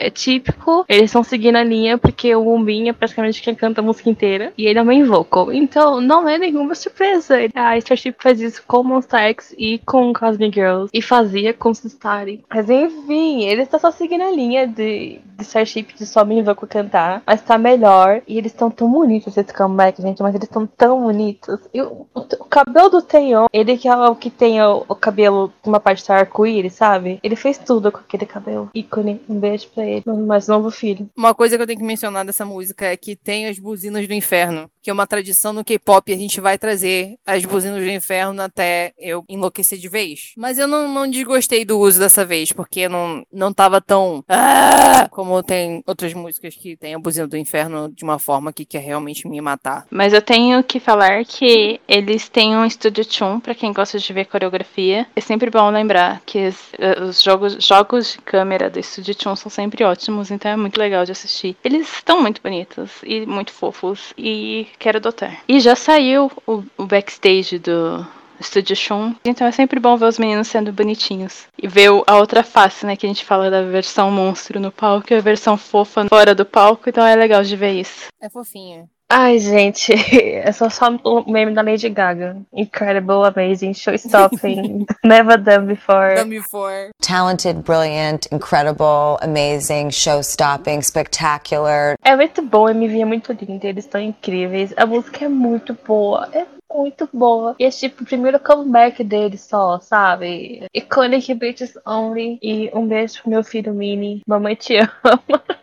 é- 0.03 0.07
é 0.07 0.11
típico. 0.11 0.85
Eles 0.89 1.05
estão 1.07 1.23
seguindo 1.23 1.57
a 1.57 1.63
linha, 1.65 1.99
porque 1.99 2.35
o 2.35 2.53
Umbin 2.55 2.89
é 2.89 2.93
praticamente 2.93 3.43
quem 3.43 3.55
canta 3.55 3.81
a 3.81 3.85
música 3.85 4.09
inteira. 4.11 4.53
E 4.57 4.67
ele 4.67 4.79
é 4.79 4.83
main 4.83 5.05
vocal. 5.05 5.53
Então, 5.53 6.01
não 6.01 6.29
é 6.29 6.39
nenhuma 6.39 6.75
surpresa. 6.75 7.37
A 7.55 7.77
Starship 7.79 8.15
faz 8.19 8.41
isso 8.41 8.63
com 8.67 8.83
Monster 8.83 9.21
X 9.21 9.55
e 9.59 9.79
com 9.85 10.13
Cosmic 10.13 10.55
Girls. 10.55 10.91
E 10.93 11.03
fazia 11.03 11.53
com 11.53 11.73
Sistari. 11.75 12.43
Mas 12.53 12.69
enfim, 12.71 13.20
eles 13.45 13.65
estão 13.65 13.81
só 13.81 13.91
seguindo 13.91 14.23
a 14.23 14.31
linha 14.31 14.67
de, 14.67 15.21
de 15.37 15.43
Starship 15.43 15.95
de 15.97 16.07
só 16.07 16.25
vocal 16.25 16.69
cantar. 16.69 17.23
Mas 17.27 17.43
tá 17.43 17.59
melhor. 17.59 18.23
E 18.27 18.39
eles 18.39 18.53
estão 18.53 18.71
tão 18.71 18.91
bonitos 18.91 19.37
esse 19.37 19.53
comeback, 19.53 20.01
gente. 20.01 20.23
Mas 20.23 20.35
eles 20.35 20.49
estão 20.49 20.67
tão 20.67 21.01
bonitos. 21.03 21.61
E 21.73 21.83
o, 21.83 22.07
o, 22.15 22.21
o 22.21 22.45
cabelo 22.45 22.91
do 22.91 23.03
Taeyeon, 23.03 23.47
ele 23.53 23.77
que 23.77 23.89
é 23.89 23.97
o 23.97 24.15
que 24.15 24.31
tem 24.31 24.63
o, 24.63 24.85
o 24.89 24.95
cabelo 24.95 25.53
uma 25.65 25.81
parte 25.81 26.07
do 26.07 26.13
arco-íris, 26.13 26.75
sabe? 26.75 27.19
Ele 27.23 27.37
fez 27.37 27.59
tudo 27.59 27.91
com 27.91 27.99
aquele 27.99 28.27
cabelo. 28.27 28.71
Ícone. 28.75 29.21
Um 29.29 29.39
beijo 29.39 29.69
pra 29.75 29.85
ele. 29.85 30.03
No 30.07 30.17
mais 30.27 30.49
novo 30.49 30.71
filho. 30.71 31.09
Uma 31.17 31.35
coisa 31.35 31.57
que 31.57 31.63
eu 31.63 31.67
tenho 31.67 31.79
que 31.79 31.85
mencionar 31.85 32.25
dessa 32.25 32.45
música 32.45 32.87
é 32.87 32.97
que 32.97 33.17
tem 33.17 33.47
as 33.47 33.59
buzinas 33.59 34.07
do 34.07 34.15
inferno, 34.15 34.71
que 34.83 34.91
é 34.91 34.93
uma 34.93 35.07
tradição 35.07 35.53
no 35.53 35.65
K-pop, 35.65 36.11
e 36.11 36.15
a 36.15 36.19
gente 36.19 36.41
vai 36.41 36.59
trazer 36.59 37.17
as 37.27 37.45
buzinas 37.45 37.83
do 37.83 37.91
inferno 37.91 38.43
até 38.43 38.93
eu 38.99 39.25
enlouquecer 39.29 39.79
de 39.79 39.89
vez. 39.89 40.33
Mas 40.37 40.59
eu 40.59 40.67
não, 40.67 40.89
não 40.89 41.09
desgostei 41.09 41.65
do 41.65 41.79
uso 41.79 41.99
dessa 41.99 42.25
vez, 42.25 42.53
porque 42.53 42.89
não, 42.89 43.25
não 43.33 43.53
tava 43.53 43.81
tão. 43.81 44.25
"Ah!" 44.29 45.09
como 45.11 45.43
tem 45.43 45.83
outras 45.87 46.15
músicas 46.15 46.55
que 46.55 46.77
tem 46.77 46.95
a 46.95 46.99
buzina 46.99 47.27
do 47.27 47.37
inferno 47.37 47.93
de 47.93 48.05
uma 48.05 48.19
forma 48.19 48.53
que 48.53 48.65
quer 48.65 48.81
realmente 48.81 49.29
me 49.29 49.41
matar. 49.41 49.87
Mas 49.91 50.13
eu 50.13 50.23
tenho 50.23 50.63
que 50.63 50.81
falar 50.81 51.25
que 51.25 51.81
eles 51.89 52.29
têm 52.29 52.57
um 52.57 52.65
estúdio 52.65 53.05
Chun, 53.09 53.41
pra 53.41 53.55
quem 53.55 53.73
gosta 53.73 53.99
de 53.99 54.13
ver 54.13 54.27
coreografia. 54.27 55.07
É 55.15 55.21
sempre 55.21 55.51
bom 55.51 55.71
lembrar 55.71 56.23
que 56.25 56.49
os, 56.49 56.57
eh, 56.79 57.03
os 57.03 57.23
jogos, 57.23 57.57
jogos 57.65 58.13
de 58.13 58.19
câmera 58.19 58.71
do 58.71 58.79
estúdio 58.79 59.15
Chun 59.21 59.37
são 59.37 59.51
sempre 59.51 59.85
ótimos, 59.85 60.31
então 60.31 60.51
é 60.51 60.57
muito 60.57 60.79
legal 60.79 61.05
de 61.05 61.13
assistir. 61.13 61.57
Eles 61.65 61.93
estão 61.93 62.21
muito 62.23 62.41
bonitos 62.43 62.91
e 63.05 63.27
muito 63.27 63.53
fofos 63.53 64.13
e 64.17 64.69
quero 64.79 64.99
adotar. 64.99 65.43
E 65.49 65.61
já 65.61 65.75
saiu 65.75 66.31
o, 66.47 66.63
o 66.77 66.87
backstage 66.87 67.59
do 67.59 68.07
Estúdio 68.41 68.75
Chun, 68.75 69.15
então 69.25 69.47
é 69.47 69.53
sempre 69.53 69.79
bom 69.79 69.97
ver 69.97 70.07
os 70.07 70.19
meninos 70.19 70.49
sendo 70.49 70.73
bonitinhos. 70.73 71.47
E 71.61 71.69
ver 71.69 71.91
a 72.07 72.17
outra 72.17 72.43
face, 72.43 72.87
né, 72.87 72.97
que 72.97 73.05
a 73.05 73.09
gente 73.09 73.25
fala 73.25 73.51
da 73.51 73.63
versão 73.63 74.11
monstro 74.11 74.59
no 74.59 74.73
palco 74.73 75.13
e 75.13 75.17
a 75.17 75.21
versão 75.21 75.57
fofa 75.57 76.07
fora 76.09 76.35
do 76.35 76.47
palco, 76.47 76.89
então 76.89 77.05
é 77.05 77.15
legal 77.15 77.43
de 77.43 77.55
ver 77.55 77.73
isso. 77.73 78.07
É 78.21 78.31
fofinha. 78.31 78.89
Ai, 79.13 79.41
gente, 79.41 79.93
é 80.15 80.53
só, 80.53 80.71
só 80.71 80.89
o 81.03 81.29
meme 81.29 81.53
da 81.53 81.63
Lady 81.63 81.89
Gaga. 81.89 82.37
Incredible, 82.53 83.25
amazing, 83.25 83.75
show-stopping, 83.75 84.87
never 85.05 85.37
done 85.37 85.67
before. 85.67 86.15
Done 86.15 86.31
before. 86.31 86.93
talented, 87.01 87.65
brilliant, 87.65 88.29
incredible, 88.31 89.19
amazing, 89.21 89.91
show 89.91 90.21
stopping, 90.23 90.81
spectacular. 90.81 91.97
É 92.05 92.15
muito 92.15 92.41
bom, 92.41 92.69
a 92.69 92.71
MV 92.71 93.01
é 93.01 93.05
muito 93.05 93.33
linda, 93.33 93.67
eles 93.67 93.85
estão 93.85 94.01
incríveis. 94.01 94.73
A 94.77 94.87
música 94.87 95.25
é 95.25 95.29
muito 95.29 95.77
boa, 95.85 96.29
é 96.33 96.47
muito 96.73 97.09
boa. 97.13 97.57
E 97.59 97.65
é 97.65 97.71
tipo 97.71 98.05
o 98.05 98.07
primeiro 98.07 98.39
comeback 98.39 99.03
deles 99.03 99.41
só, 99.41 99.81
sabe? 99.81 100.67
Iconic 100.73 101.35
Bitches 101.35 101.77
Only. 101.85 102.39
E 102.41 102.71
um 102.73 102.87
beijo 102.87 103.23
pro 103.23 103.31
meu 103.31 103.43
filho 103.43 103.75
Mini. 103.75 104.23
Mamãe 104.27 104.55
te 104.55 104.77
ama. 104.77 104.91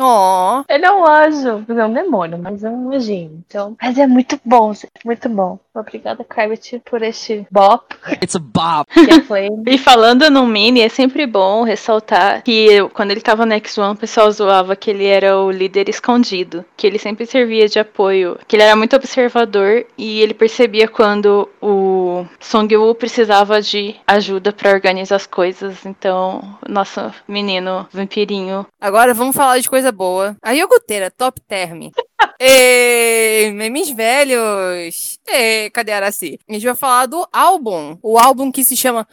Ó. 0.00 0.62
Ele 0.68 0.84
é 0.86 0.92
um 0.92 1.04
anjo. 1.06 1.64
Não 1.66 1.80
é 1.80 1.86
um 1.86 1.92
demônio, 1.92 2.38
mas 2.38 2.62
é 2.62 2.70
um 2.70 2.92
anjinho. 2.92 3.42
Então, 3.46 3.76
mas 3.82 3.98
é 3.98 4.06
muito 4.06 4.38
bom, 4.44 4.72
gente. 4.72 4.88
Muito 5.04 5.28
bom. 5.28 5.58
Obrigada, 5.74 6.24
Carvet, 6.24 6.80
por 6.84 7.02
este 7.02 7.46
bop. 7.50 7.94
It's 8.22 8.36
a 8.36 8.38
bop. 8.38 8.88
É. 9.30 9.48
E 9.74 9.78
falando 9.78 10.30
no 10.30 10.46
Mini, 10.46 10.80
é 10.80 10.88
sempre 10.88 11.26
bom 11.26 11.62
ressaltar 11.62 12.42
que 12.42 12.66
eu- 12.72 12.88
quando 12.88 13.10
ele 13.10 13.20
tava 13.20 13.44
no 13.44 13.54
X1, 13.54 13.92
o 13.92 13.96
pessoal 13.96 14.30
zoava 14.30 14.74
que 14.76 14.90
ele 14.90 15.04
era 15.06 15.38
o 15.38 15.50
líder 15.50 15.88
escondido, 15.88 16.64
que 16.76 16.86
ele 16.86 16.98
sempre 16.98 17.26
servia 17.26 17.68
de 17.68 17.78
apoio, 17.78 18.38
que 18.46 18.56
ele 18.56 18.62
era 18.62 18.74
muito 18.76 18.94
observador 18.96 19.84
e 19.96 20.20
ele 20.20 20.34
percebia 20.34 20.88
quando 20.88 21.48
o 21.60 22.24
Song-woo 22.40 22.94
precisava 22.94 23.60
de 23.60 23.96
ajuda 24.06 24.52
pra 24.52 24.70
organizar 24.72 25.16
as 25.16 25.26
coisas. 25.26 25.84
Então, 25.84 26.42
nosso 26.68 27.00
menino 27.26 27.86
vampirinho 27.92 28.66
Agora 28.80 29.12
vamos 29.14 29.34
falar 29.36 29.47
de 29.56 29.68
coisa 29.68 29.90
boa. 29.92 30.36
A 30.42 30.52
iogurteira, 30.54 31.10
top 31.10 31.40
term. 31.48 31.90
Ei, 32.40 33.50
memes 33.52 33.90
velhos. 33.90 35.18
Ei, 35.26 35.70
cadê 35.70 35.92
a 35.92 35.96
Araci? 35.96 36.38
A 36.48 36.52
gente 36.52 36.66
vai 36.66 36.74
falar 36.74 37.06
do 37.06 37.26
álbum. 37.32 37.98
O 38.02 38.18
álbum 38.18 38.52
que 38.52 38.62
se 38.62 38.76
chama 38.76 39.08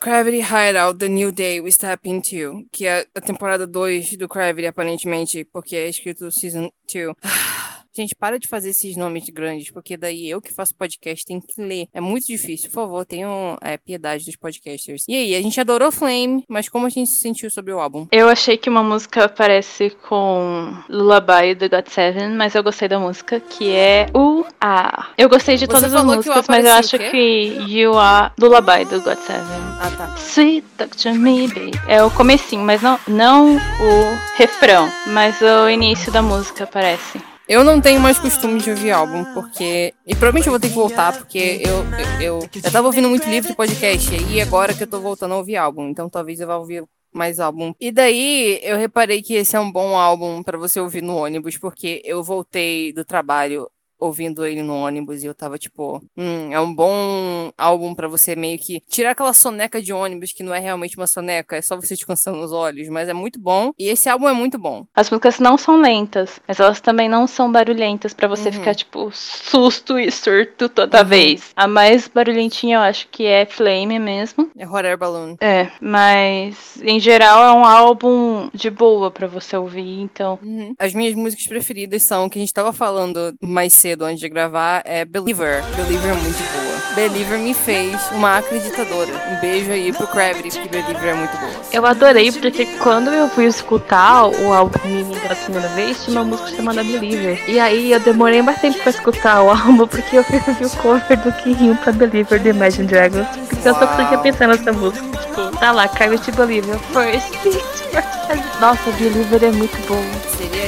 Gravity 0.00 0.40
Hideout, 0.40 0.98
The 0.98 1.08
New 1.08 1.32
Day 1.32 1.60
We 1.60 1.70
Step 1.70 2.08
Into. 2.08 2.66
Que 2.72 2.86
é 2.86 3.06
a 3.14 3.20
temporada 3.20 3.66
2 3.66 4.16
do 4.16 4.28
Gravity, 4.28 4.66
aparentemente, 4.66 5.44
porque 5.44 5.76
é 5.76 5.88
escrito 5.88 6.30
Season 6.30 6.70
2. 6.92 7.14
Gente, 8.00 8.14
para 8.14 8.38
de 8.38 8.48
fazer 8.48 8.70
esses 8.70 8.96
nomes 8.96 9.28
grandes, 9.28 9.70
porque 9.70 9.94
daí 9.94 10.30
eu 10.30 10.40
que 10.40 10.54
faço 10.54 10.74
podcast 10.74 11.22
tenho 11.22 11.42
que 11.42 11.60
ler. 11.60 11.86
É 11.92 12.00
muito 12.00 12.26
difícil. 12.26 12.70
Por 12.70 12.76
favor, 12.76 13.04
tenham 13.04 13.58
é, 13.60 13.76
piedade 13.76 14.24
dos 14.24 14.36
podcasters. 14.36 15.04
E 15.06 15.14
aí, 15.14 15.34
a 15.34 15.42
gente 15.42 15.60
adorou 15.60 15.92
Flame, 15.92 16.42
mas 16.48 16.66
como 16.66 16.86
a 16.86 16.88
gente 16.88 17.10
se 17.10 17.20
sentiu 17.20 17.50
sobre 17.50 17.74
o 17.74 17.78
álbum? 17.78 18.06
Eu 18.10 18.30
achei 18.30 18.56
que 18.56 18.70
uma 18.70 18.82
música 18.82 19.28
parece 19.28 19.90
com 20.08 20.74
Lullaby 20.88 21.54
do 21.54 21.68
God 21.68 21.88
Seven, 21.88 22.30
mas 22.30 22.54
eu 22.54 22.62
gostei 22.62 22.88
da 22.88 22.98
música, 22.98 23.38
que 23.38 23.70
é 23.70 24.06
o 24.14 24.46
A. 24.58 25.08
Eu 25.18 25.28
gostei 25.28 25.58
de 25.58 25.66
todas 25.66 25.92
as 25.92 26.02
músicas, 26.02 26.46
mas 26.48 26.64
eu 26.64 26.72
acho 26.72 26.98
que 26.98 27.58
You 27.68 27.98
Are 27.98 28.32
Lullaby 28.40 28.86
do 28.86 29.02
God 29.02 29.18
Seven. 29.18 29.60
Ah, 29.78 29.90
tá. 29.94 30.16
Sweet 30.16 30.66
Talk 30.78 30.96
to 30.96 31.12
Me, 31.12 31.48
baby. 31.48 31.72
É 31.86 32.02
o 32.02 32.10
comecinho, 32.10 32.64
mas 32.64 32.80
não, 32.80 32.98
não 33.06 33.56
o 33.56 34.18
refrão, 34.36 34.90
mas 35.08 35.38
o 35.42 35.68
início 35.68 36.10
da 36.10 36.22
música 36.22 36.66
parece. 36.66 37.20
Eu 37.50 37.64
não 37.64 37.80
tenho 37.80 38.00
mais 38.00 38.16
costume 38.16 38.60
de 38.60 38.70
ouvir 38.70 38.92
álbum, 38.92 39.24
porque. 39.34 39.92
E 40.06 40.14
provavelmente 40.14 40.46
eu 40.46 40.52
vou 40.52 40.60
ter 40.60 40.68
que 40.68 40.74
voltar, 40.74 41.18
porque 41.18 41.60
eu, 41.64 41.78
eu, 42.20 42.38
eu, 42.38 42.48
eu 42.54 42.70
tava 42.70 42.86
ouvindo 42.86 43.08
muito 43.08 43.28
livro 43.28 43.50
e 43.50 43.56
podcast, 43.56 44.08
e 44.30 44.40
agora 44.40 44.72
que 44.72 44.84
eu 44.84 44.86
tô 44.86 45.00
voltando 45.00 45.34
a 45.34 45.38
ouvir 45.38 45.56
álbum, 45.56 45.88
então 45.88 46.08
talvez 46.08 46.38
eu 46.38 46.46
vá 46.46 46.56
ouvir 46.56 46.84
mais 47.12 47.40
álbum. 47.40 47.74
E 47.80 47.90
daí 47.90 48.60
eu 48.62 48.76
reparei 48.76 49.20
que 49.20 49.34
esse 49.34 49.56
é 49.56 49.60
um 49.60 49.72
bom 49.72 49.98
álbum 49.98 50.44
pra 50.44 50.56
você 50.56 50.78
ouvir 50.78 51.02
no 51.02 51.16
ônibus, 51.16 51.58
porque 51.58 52.00
eu 52.04 52.22
voltei 52.22 52.92
do 52.92 53.04
trabalho 53.04 53.68
ouvindo 54.00 54.44
ele 54.44 54.62
no 54.62 54.74
ônibus 54.74 55.22
e 55.22 55.26
eu 55.26 55.34
tava 55.34 55.58
tipo, 55.58 56.02
hum, 56.16 56.52
é 56.52 56.58
um 56.60 56.74
bom 56.74 57.50
álbum 57.56 57.94
pra 57.94 58.08
você 58.08 58.34
meio 58.34 58.58
que 58.58 58.80
tirar 58.88 59.10
aquela 59.10 59.32
soneca 59.32 59.80
de 59.80 59.92
ônibus 59.92 60.32
que 60.32 60.42
não 60.42 60.54
é 60.54 60.58
realmente 60.58 60.96
uma 60.96 61.06
soneca, 61.06 61.56
é 61.56 61.62
só 61.62 61.76
você 61.76 61.94
descansando 61.94 62.38
os 62.42 62.52
olhos, 62.52 62.88
mas 62.88 63.08
é 63.08 63.12
muito 63.12 63.38
bom. 63.40 63.72
E 63.78 63.88
esse 63.88 64.08
álbum 64.08 64.28
é 64.28 64.32
muito 64.32 64.58
bom. 64.58 64.84
As 64.94 65.10
músicas 65.10 65.38
não 65.38 65.58
são 65.58 65.80
lentas, 65.80 66.40
mas 66.48 66.58
elas 66.58 66.80
também 66.80 67.08
não 67.08 67.26
são 67.26 67.50
barulhentas 67.50 68.14
pra 68.14 68.26
você 68.28 68.48
Uhum. 68.48 68.52
ficar, 68.54 68.74
tipo, 68.74 69.10
susto 69.12 69.98
e 69.98 70.10
surto 70.10 70.68
toda 70.68 71.02
Uhum. 71.02 71.08
vez. 71.08 71.50
A 71.54 71.66
mais 71.68 72.08
barulhentinha 72.08 72.76
eu 72.78 72.80
acho 72.80 73.08
que 73.08 73.26
é 73.26 73.44
Flame 73.46 73.98
mesmo. 73.98 74.50
É 74.56 74.66
Hot 74.66 74.86
Air 74.86 74.96
Balloon. 74.98 75.36
É, 75.40 75.70
mas 75.80 76.80
em 76.82 76.98
geral 76.98 77.42
é 77.42 77.52
um 77.52 77.64
álbum 77.64 78.48
de 78.54 78.70
boa 78.70 79.10
pra 79.10 79.26
você 79.26 79.56
ouvir, 79.56 80.00
então. 80.00 80.38
Uhum. 80.42 80.74
As 80.78 80.94
minhas 80.94 81.14
músicas 81.14 81.46
preferidas 81.46 82.02
são, 82.02 82.28
que 82.28 82.38
a 82.38 82.40
gente 82.40 82.54
tava 82.54 82.72
falando 82.72 83.34
mais 83.42 83.72
cedo 83.74 83.89
antes 84.00 84.20
de 84.20 84.28
gravar, 84.28 84.82
é 84.84 85.04
Believer. 85.04 85.62
Believer 85.76 86.10
é 86.10 86.14
muito 86.14 86.38
boa. 86.52 86.70
Believer 86.94 87.38
me 87.38 87.54
fez 87.54 87.96
uma 88.12 88.38
acreditadora. 88.38 89.10
Um 89.30 89.40
beijo 89.40 89.70
aí 89.70 89.92
pro 89.92 90.06
Gravity, 90.06 90.58
porque 90.58 90.68
Believer 90.68 91.08
é 91.08 91.14
muito 91.14 91.36
boa. 91.36 91.52
Eu 91.72 91.86
adorei 91.86 92.32
porque 92.32 92.66
quando 92.78 93.10
eu 93.10 93.28
fui 93.28 93.46
escutar 93.46 94.26
o 94.26 94.52
álbum 94.52 94.78
Mini 94.84 95.18
pela 95.20 95.36
primeira 95.36 95.68
vez, 95.68 96.04
tinha 96.04 96.20
uma 96.20 96.24
música 96.24 96.56
chamada 96.56 96.82
Believer. 96.82 97.42
E 97.48 97.58
aí 97.60 97.92
eu 97.92 98.00
demorei 98.00 98.42
tempo 98.60 98.78
pra 98.80 98.90
escutar 98.90 99.42
o 99.42 99.50
álbum 99.50 99.86
porque 99.86 100.18
eu 100.18 100.24
fiz 100.24 100.74
o 100.74 100.76
cover 100.78 101.18
do 101.20 101.32
Kirinho 101.32 101.76
pra 101.76 101.92
Believer 101.92 102.40
do 102.40 102.48
Imagine 102.48 102.86
Dragons. 102.86 103.26
Porque 103.48 103.68
eu 103.68 103.74
só 103.74 103.96
fiquei 103.96 104.18
pensando 104.18 104.56
nessa 104.56 104.72
música. 104.72 105.06
Tipo, 105.18 105.56
tá 105.58 105.72
lá, 105.72 105.88
Carly 105.88 106.18
Believer. 106.36 106.78
First 106.92 107.30
first 107.38 107.90
Nossa, 108.60 108.90
Believer 108.92 109.44
é 109.44 109.50
muito 109.50 109.76
bom. 109.86 110.02
Seria 110.36 110.59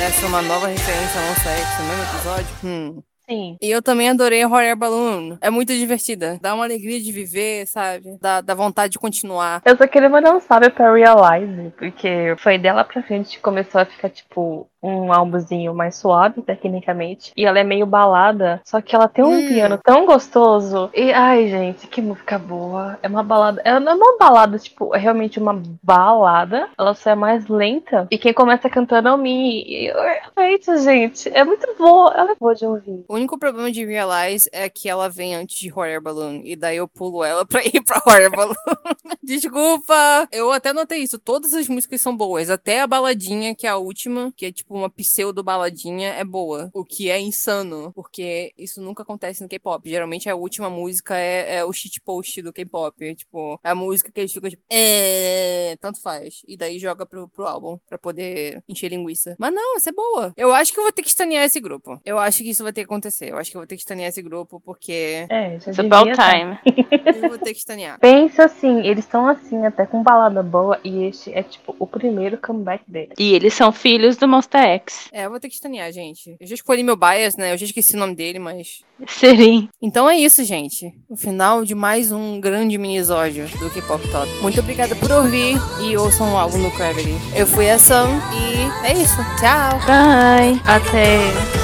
essa 0.00 0.26
uma 0.26 0.42
nova 0.42 0.66
referência 0.68 1.20
ao 1.20 1.26
ex 1.28 1.78
no 1.78 1.86
mesmo 1.86 2.02
episódio? 2.04 2.56
Hum. 2.64 3.02
Sim. 3.28 3.56
E 3.60 3.70
eu 3.70 3.82
também 3.82 4.10
adorei 4.10 4.44
Hot 4.44 4.54
Air 4.56 4.76
Balloon. 4.76 5.36
É 5.40 5.48
muito 5.50 5.72
divertida. 5.72 6.38
Dá 6.42 6.54
uma 6.54 6.64
alegria 6.64 7.00
de 7.00 7.10
viver, 7.10 7.66
sabe? 7.66 8.18
Dá, 8.20 8.40
dá 8.40 8.54
vontade 8.54 8.92
de 8.92 8.98
continuar. 8.98 9.62
Eu 9.64 9.76
só 9.76 9.86
queria 9.86 10.08
mandar 10.08 10.34
um 10.34 10.40
salve 10.40 10.70
pra 10.70 10.92
Realize, 10.92 11.70
porque 11.78 12.34
foi 12.38 12.58
dela 12.58 12.84
pra 12.84 13.02
frente 13.02 13.36
que 13.36 13.42
começou 13.42 13.80
a 13.80 13.84
ficar, 13.86 14.10
tipo, 14.10 14.68
um 14.82 15.10
álbumzinho 15.12 15.74
mais 15.74 15.96
suave, 15.96 16.42
tecnicamente. 16.42 17.32
E 17.34 17.46
ela 17.46 17.58
é 17.58 17.64
meio 17.64 17.86
balada, 17.86 18.60
só 18.64 18.82
que 18.82 18.94
ela 18.94 19.08
tem 19.08 19.24
um 19.24 19.32
Hum. 19.38 19.48
piano 19.48 19.78
tão 19.82 20.04
gostoso. 20.04 20.90
E, 20.94 21.10
ai, 21.12 21.48
gente, 21.48 21.86
que 21.86 22.02
música 22.02 22.38
boa. 22.38 22.98
É 23.02 23.08
uma 23.08 23.22
balada. 23.22 23.62
Ela 23.64 23.80
não 23.80 23.92
é 23.92 23.94
uma 23.94 24.18
balada, 24.18 24.58
tipo, 24.58 24.94
é 24.94 24.98
realmente 24.98 25.38
uma 25.38 25.60
balada. 25.82 26.68
Ela 26.78 26.94
só 26.94 27.10
é 27.10 27.14
mais 27.14 27.46
lenta. 27.48 28.06
E 28.10 28.18
quem 28.18 28.34
começa 28.34 28.68
cantando 28.68 29.08
é 29.08 29.12
o 29.12 29.16
Mi. 29.16 29.62
E 29.66 29.86
eu- 29.86 29.96
Gente, 30.36 30.78
gente, 30.82 31.28
é 31.30 31.42
muito 31.44 31.66
boa. 31.78 32.12
Ela 32.14 32.32
é 32.32 32.34
boa 32.38 32.54
de 32.54 32.66
ouvir. 32.66 33.04
O 33.14 33.16
único 33.16 33.38
problema 33.38 33.70
de 33.70 33.86
Realize 33.86 34.50
é 34.50 34.68
que 34.68 34.88
ela 34.88 35.08
vem 35.08 35.36
antes 35.36 35.56
de 35.56 35.70
Hot 35.70 35.82
Air 35.82 36.02
Balloon. 36.02 36.40
E 36.42 36.56
daí 36.56 36.78
eu 36.78 36.88
pulo 36.88 37.22
ela 37.22 37.46
pra 37.46 37.64
ir 37.64 37.80
pra 37.84 37.98
Hot 37.98 38.10
Air 38.10 38.28
Balloon. 38.28 38.54
Desculpa! 39.22 40.26
Eu 40.32 40.50
até 40.50 40.72
notei 40.72 40.98
isso. 40.98 41.16
Todas 41.16 41.54
as 41.54 41.68
músicas 41.68 42.00
são 42.00 42.16
boas. 42.16 42.50
Até 42.50 42.80
a 42.80 42.88
baladinha, 42.88 43.54
que 43.54 43.68
é 43.68 43.70
a 43.70 43.76
última, 43.76 44.32
que 44.36 44.46
é 44.46 44.50
tipo 44.50 44.74
uma 44.74 44.90
pseudo 44.90 45.44
baladinha, 45.44 46.08
é 46.08 46.24
boa. 46.24 46.72
O 46.74 46.84
que 46.84 47.08
é 47.08 47.20
insano. 47.20 47.92
Porque 47.94 48.52
isso 48.58 48.82
nunca 48.82 49.04
acontece 49.04 49.44
no 49.44 49.48
K-pop. 49.48 49.88
Geralmente 49.88 50.28
a 50.28 50.34
última 50.34 50.68
música 50.68 51.16
é, 51.16 51.58
é 51.58 51.64
o 51.64 51.72
shitpost 51.72 52.42
do 52.42 52.52
K-pop. 52.52 53.00
É, 53.00 53.14
tipo, 53.14 53.60
é 53.62 53.70
a 53.70 53.76
música 53.76 54.10
que 54.10 54.18
eles 54.18 54.32
ficam 54.32 54.50
tipo, 54.50 54.64
é, 54.68 55.76
tanto 55.80 56.02
faz. 56.02 56.42
E 56.48 56.56
daí 56.56 56.80
joga 56.80 57.06
pro, 57.06 57.28
pro 57.28 57.46
álbum 57.46 57.78
pra 57.88 57.96
poder 57.96 58.60
encher 58.68 58.88
linguiça. 58.88 59.36
Mas 59.38 59.54
não, 59.54 59.76
essa 59.76 59.90
é 59.90 59.92
boa. 59.92 60.34
Eu 60.36 60.52
acho 60.52 60.72
que 60.72 60.80
eu 60.80 60.82
vou 60.82 60.92
ter 60.92 61.02
que 61.02 61.08
estanear 61.08 61.44
esse 61.44 61.60
grupo. 61.60 62.00
Eu 62.04 62.18
acho 62.18 62.38
que 62.38 62.50
isso 62.50 62.64
vai 62.64 62.72
ter 62.72 62.80
que 62.80 62.86
acontecer. 62.86 63.03
Eu 63.20 63.38
acho 63.38 63.50
que 63.50 63.56
eu 63.56 63.60
vou 63.60 63.66
ter 63.66 63.76
que 63.76 63.82
estanear 63.82 64.08
esse 64.08 64.22
grupo 64.22 64.60
porque 64.64 65.26
É, 65.28 65.58
já 65.60 65.70
It's 65.70 65.78
about 65.78 66.10
devia 66.10 66.16
tá. 66.16 66.30
time. 66.32 66.58
eu 67.22 67.28
vou 67.28 67.38
ter 67.38 67.52
que 67.52 67.58
estanear. 67.58 67.98
Pensa 68.00 68.44
assim, 68.44 68.80
eles 68.86 69.04
estão 69.04 69.28
assim, 69.28 69.64
até 69.66 69.86
com 69.86 70.02
balada 70.02 70.42
boa, 70.42 70.78
e 70.84 71.04
este 71.04 71.32
é 71.32 71.42
tipo 71.42 71.74
o 71.78 71.86
primeiro 71.86 72.38
comeback 72.38 72.84
deles. 72.86 73.14
E 73.18 73.34
eles 73.34 73.54
são 73.54 73.72
filhos 73.72 74.16
do 74.16 74.26
Monster 74.28 74.60
X. 74.60 75.08
É, 75.12 75.26
eu 75.26 75.30
vou 75.30 75.40
ter 75.40 75.48
que 75.48 75.54
estanear, 75.54 75.90
gente. 75.92 76.36
Eu 76.40 76.46
já 76.46 76.54
escolhi 76.54 76.82
meu 76.82 76.96
bias, 76.96 77.36
né? 77.36 77.52
Eu 77.52 77.58
já 77.58 77.64
esqueci 77.66 77.94
o 77.94 77.98
nome 77.98 78.14
dele, 78.14 78.38
mas. 78.38 78.82
Serim. 79.06 79.68
Então 79.82 80.08
é 80.08 80.16
isso, 80.16 80.44
gente. 80.44 80.92
O 81.08 81.16
final 81.16 81.64
de 81.64 81.74
mais 81.74 82.12
um 82.12 82.40
grande 82.40 82.78
minisódio 82.78 83.46
do 83.58 83.70
K-Pop 83.70 84.06
Top. 84.10 84.28
Muito 84.40 84.60
obrigada 84.60 84.94
por 84.96 85.10
ouvir 85.10 85.56
e 85.82 85.96
ouçam 85.96 86.32
o 86.32 86.36
álbum 86.36 86.62
do 86.62 86.70
Gravity. 86.76 87.10
Eu 87.36 87.46
fui 87.46 87.68
a 87.70 87.78
Sam 87.78 88.08
e 88.32 88.86
é 88.86 88.92
isso. 88.92 89.16
Tchau! 89.40 89.78
Bye. 89.86 90.60
Até 90.64 91.63